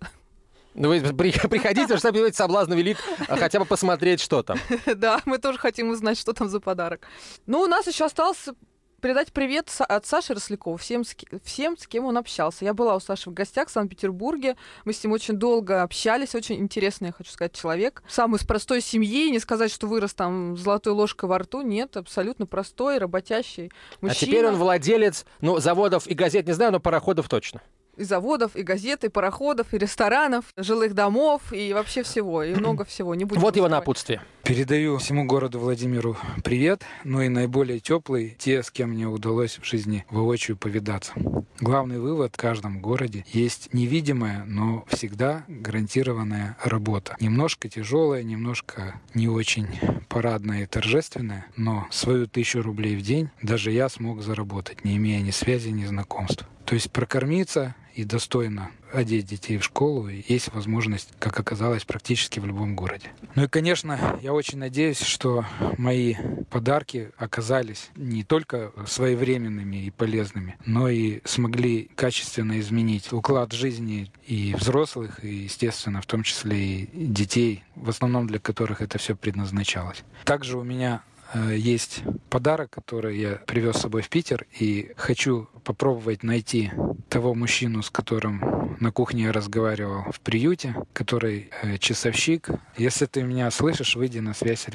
Ну, 0.76 0.90
вы 0.90 1.02
при- 1.02 1.32
приходите, 1.48 1.98
что 1.98 2.12
понимаете, 2.12 2.38
соблазн 2.38 2.74
велик 2.74 2.98
а, 3.28 3.38
хотя 3.38 3.60
бы 3.60 3.66
посмотреть, 3.66 4.20
что 4.20 4.44
там. 4.44 4.60
Да, 4.96 5.22
мы 5.26 5.38
тоже 5.38 5.58
хотим 5.58 5.90
узнать, 5.90 6.18
что 6.18 6.34
там 6.34 6.50
за 6.50 6.60
подарок. 6.60 7.08
Ну, 7.46 7.62
у 7.62 7.68
нас 7.68 7.88
еще 7.88 8.06
остался 8.06 8.54
передать 9.02 9.32
привет 9.32 9.72
от 9.80 10.06
Саши 10.06 10.34
Рослякова 10.34 10.78
всем, 10.78 11.04
всем, 11.44 11.78
с 11.78 11.86
кем 11.86 12.06
он 12.06 12.18
общался. 12.18 12.66
Я 12.66 12.74
была 12.74 12.96
у 12.96 13.00
Саши 13.00 13.30
в 13.30 13.34
гостях 13.34 13.68
в 13.68 13.72
Санкт-Петербурге. 13.72 14.58
Мы 14.84 14.94
с 14.94 15.04
ним 15.04 15.14
очень 15.14 15.36
долго 15.36 15.84
общались. 15.84 16.34
Очень 16.34 16.56
интересный, 16.56 17.08
я 17.08 17.14
хочу 17.14 17.32
сказать, 17.32 17.54
человек. 17.54 18.04
Сам 18.10 18.36
из 18.36 18.44
простой 18.44 18.82
семьи. 18.82 19.30
Не 19.30 19.40
сказать, 19.40 19.72
что 19.72 19.88
вырос 19.88 20.14
там 20.14 20.58
золотой 20.58 20.94
ложкой 20.94 21.30
во 21.30 21.38
рту. 21.38 21.62
Нет, 21.62 21.96
абсолютно 21.98 22.48
простой, 22.48 22.98
работящий 22.98 23.72
мужчина. 24.02 24.12
А 24.12 24.26
теперь 24.26 24.48
он 24.48 24.56
владелец, 24.56 25.26
ну, 25.40 25.60
заводов 25.60 26.08
и 26.08 26.16
газет 26.16 26.48
не 26.48 26.54
знаю, 26.54 26.72
но 26.72 26.80
пароходов 26.80 27.30
точно. 27.30 27.62
И 27.98 28.04
заводов, 28.04 28.56
и 28.56 28.64
газет, 28.64 29.04
и 29.04 29.10
пароходов, 29.10 29.74
и 29.74 29.78
ресторанов, 29.78 30.46
жилых 30.58 30.94
домов, 30.94 31.42
и 31.52 31.74
вообще 31.74 32.04
всего. 32.04 32.44
И 32.44 32.54
много 32.56 32.84
всего. 32.86 33.16
Не 33.16 33.26
будем 33.26 33.42
Вот 33.42 33.56
его 33.56 33.70
напутствие. 33.70 34.22
Передаю 34.44 35.00
всему 35.00 35.26
городу 35.26 35.60
Владимиру 35.60 36.18
привет, 36.44 36.84
ну 37.04 37.22
и 37.22 37.30
наиболее 37.30 37.80
теплый 37.80 38.36
те, 38.38 38.62
с 38.62 38.70
кем 38.70 38.92
мне 38.92 39.08
удалось 39.08 39.58
в 39.60 39.66
жизни 39.66 40.06
воочию 40.12 40.56
повидаться. 40.56 41.14
Главный 41.60 42.00
вывод 42.00 42.36
в 42.36 42.38
каждом 42.38 42.80
городе 42.80 43.26
есть 43.28 43.74
невидимая, 43.74 44.44
но 44.46 44.86
всегда 44.88 45.46
гарантированная 45.48 46.58
работа. 46.64 47.16
Немножко 47.20 47.70
тяжелая, 47.70 48.22
немножко 48.22 49.02
не 49.14 49.28
очень 49.28 49.68
парадная 50.10 50.64
и 50.64 50.66
торжественная, 50.68 51.48
но 51.56 51.88
свою 51.90 52.28
тысячу 52.28 52.62
рублей 52.62 52.96
в 52.96 53.02
день 53.02 53.30
даже 53.42 53.72
я 53.72 53.90
смог 53.90 54.22
заработать, 54.22 54.84
не 54.84 54.98
имея 54.98 55.22
ни 55.22 55.32
связи, 55.32 55.70
ни 55.70 55.86
знакомств. 55.86 56.46
То 56.66 56.76
есть 56.76 56.92
прокормиться 56.92 57.74
и 57.96 58.04
достойно 58.04 58.72
одеть 58.92 59.26
детей 59.26 59.58
в 59.58 59.64
школу 59.64 60.08
есть 60.08 60.54
возможность, 60.54 61.10
как 61.20 61.40
оказалось, 61.40 61.86
практически 61.86 62.40
в 62.40 62.46
любом 62.46 62.76
городе. 62.76 63.10
Ну 63.36 63.46
и, 63.46 63.48
конечно, 63.48 64.20
я 64.22 64.34
очень 64.34 64.58
надеюсь, 64.58 65.02
что 65.02 65.46
мои 65.78 66.16
подарки 66.50 67.12
оказались 67.18 67.90
не 67.96 68.24
только 68.24 68.72
своевременными 68.86 69.86
и 69.86 69.92
полезными, 69.92 70.58
но 70.66 70.90
и 70.90 71.22
смогли 71.26 71.90
качественно 71.96 72.60
изменить 72.60 73.12
уклад 73.12 73.54
жизни 73.54 74.12
и 74.28 74.54
взрослых, 74.58 75.24
и, 75.24 75.44
естественно, 75.44 76.02
в 76.02 76.06
том 76.06 76.24
числе 76.24 76.84
и 76.84 77.06
детей, 77.08 77.64
в 77.76 77.90
основном 77.90 78.28
для 78.28 78.40
которых 78.40 78.82
это 78.82 78.98
все 78.98 79.16
предназначалось. 79.16 80.04
Также 80.26 80.58
у 80.58 80.64
меня 80.64 81.02
есть 81.34 82.04
подарок, 82.30 82.72
который 82.72 83.18
я 83.18 83.36
привез 83.48 83.78
с 83.78 83.82
собой 83.82 84.02
в 84.02 84.10
Питер, 84.10 84.46
и 84.60 84.92
хочу 84.96 85.50
попробовать 85.64 86.24
найти 86.24 86.72
того 87.10 87.34
мужчину, 87.34 87.82
с 87.82 87.90
которым 87.90 88.78
на 88.80 88.92
кухне 88.92 89.24
я 89.24 89.32
разговаривал 89.32 90.12
в 90.12 90.20
приюте, 90.20 90.76
который 90.94 91.50
э, 91.62 91.78
часовщик. 91.78 92.50
Если 92.78 93.06
ты 93.06 93.24
меня 93.24 93.50
слышишь, 93.52 93.96
выйди 93.96 94.20
на 94.20 94.34
связь. 94.34 94.66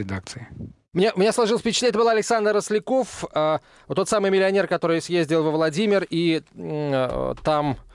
Мне, 0.92 1.12
у 1.12 1.20
меня 1.20 1.32
сложилось 1.32 1.60
впечатление, 1.60 1.90
это 1.90 1.98
был 1.98 2.08
Александр 2.08 2.52
Росляков, 2.52 3.24
а, 3.32 3.60
вот 3.86 3.94
тот 3.94 4.08
самый 4.08 4.30
миллионер, 4.30 4.66
который 4.66 5.00
съездил 5.00 5.44
во 5.44 5.50
Владимир 5.50 6.04
и 6.08 6.42
э, 6.54 7.34
там 7.44 7.72
э, 7.72 7.89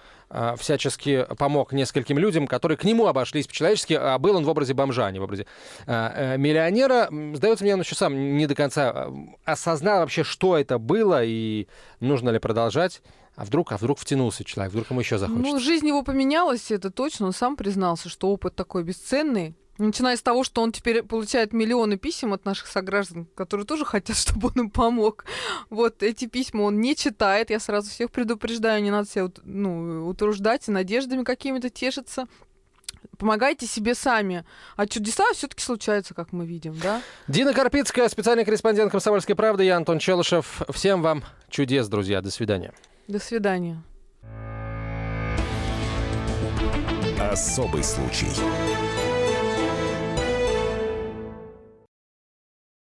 всячески 0.57 1.25
помог 1.37 1.71
нескольким 1.71 2.17
людям, 2.17 2.47
которые 2.47 2.77
к 2.77 2.83
нему 2.83 3.07
обошлись 3.07 3.47
по-человечески, 3.47 3.93
а 3.93 4.17
был 4.17 4.35
он 4.35 4.45
в 4.45 4.49
образе 4.49 4.73
бомжа, 4.73 5.05
а 5.05 5.11
не 5.11 5.19
в 5.19 5.23
образе 5.23 5.45
э, 5.85 6.37
миллионера. 6.37 7.09
Сдается 7.35 7.63
мне, 7.63 7.73
он 7.73 7.81
еще 7.81 7.95
сам 7.95 8.37
не 8.37 8.47
до 8.47 8.55
конца 8.55 9.07
осознал 9.43 9.99
вообще, 9.99 10.23
что 10.23 10.57
это 10.57 10.77
было 10.77 11.23
и 11.23 11.67
нужно 11.99 12.29
ли 12.29 12.39
продолжать. 12.39 13.01
А 13.35 13.43
вдруг, 13.43 13.73
а 13.73 13.77
вдруг 13.77 13.99
втянулся 13.99 14.45
человек, 14.45 14.71
вдруг 14.71 14.89
ему 14.89 15.01
еще 15.01 15.17
захочется. 15.17 15.51
Ну, 15.51 15.59
жизнь 15.59 15.87
его 15.87 16.03
поменялась, 16.03 16.71
это 16.71 16.89
точно. 16.89 17.25
Он 17.25 17.33
сам 17.33 17.57
признался, 17.57 18.07
что 18.07 18.29
опыт 18.29 18.55
такой 18.55 18.83
бесценный. 18.83 19.55
Начиная 19.77 20.15
с 20.15 20.21
того, 20.21 20.45
что 20.45 20.61
он 20.61 20.71
теперь 20.71 21.03
получает 21.03 21.51
миллионы 21.51 21.97
писем 21.97 22.31
от 22.33 22.45
наших 22.45 22.67
сограждан, 22.67 23.27
которые 23.35 23.65
тоже 23.65 23.83
хотят, 23.83 24.15
чтобы 24.17 24.49
он 24.55 24.65
им 24.65 24.69
помог. 24.69 25.25
Вот 25.69 26.01
эти 26.01 26.25
письма 26.25 26.61
он 26.61 26.79
не 26.79 26.95
читает. 26.95 27.49
Я 27.49 27.59
сразу 27.59 27.89
всех 27.89 28.11
предупреждаю, 28.11 28.81
не 28.81 28.91
надо 28.91 29.09
себя 29.09 29.29
ну, 29.43 30.07
утруждать 30.07 30.67
и 30.67 30.71
надеждами 30.71 31.23
какими-то 31.23 31.69
тешиться. 31.69 32.27
Помогайте 33.17 33.65
себе 33.65 33.95
сами. 33.95 34.45
А 34.75 34.87
чудеса 34.87 35.23
все-таки 35.33 35.63
случаются, 35.63 36.13
как 36.13 36.31
мы 36.31 36.45
видим, 36.45 36.77
да? 36.81 37.01
Дина 37.27 37.53
Карпицкая, 37.53 38.09
специальный 38.09 38.45
корреспондент 38.45 38.91
«Комсомольской 38.91 39.35
правды». 39.35 39.63
Я 39.63 39.77
Антон 39.77 39.99
Челышев. 39.99 40.61
Всем 40.69 41.01
вам 41.01 41.23
чудес, 41.49 41.87
друзья. 41.87 42.21
До 42.21 42.31
свидания. 42.31 42.73
До 43.07 43.19
свидания. 43.19 43.83
Особый 47.19 47.83
случай. 47.83 48.27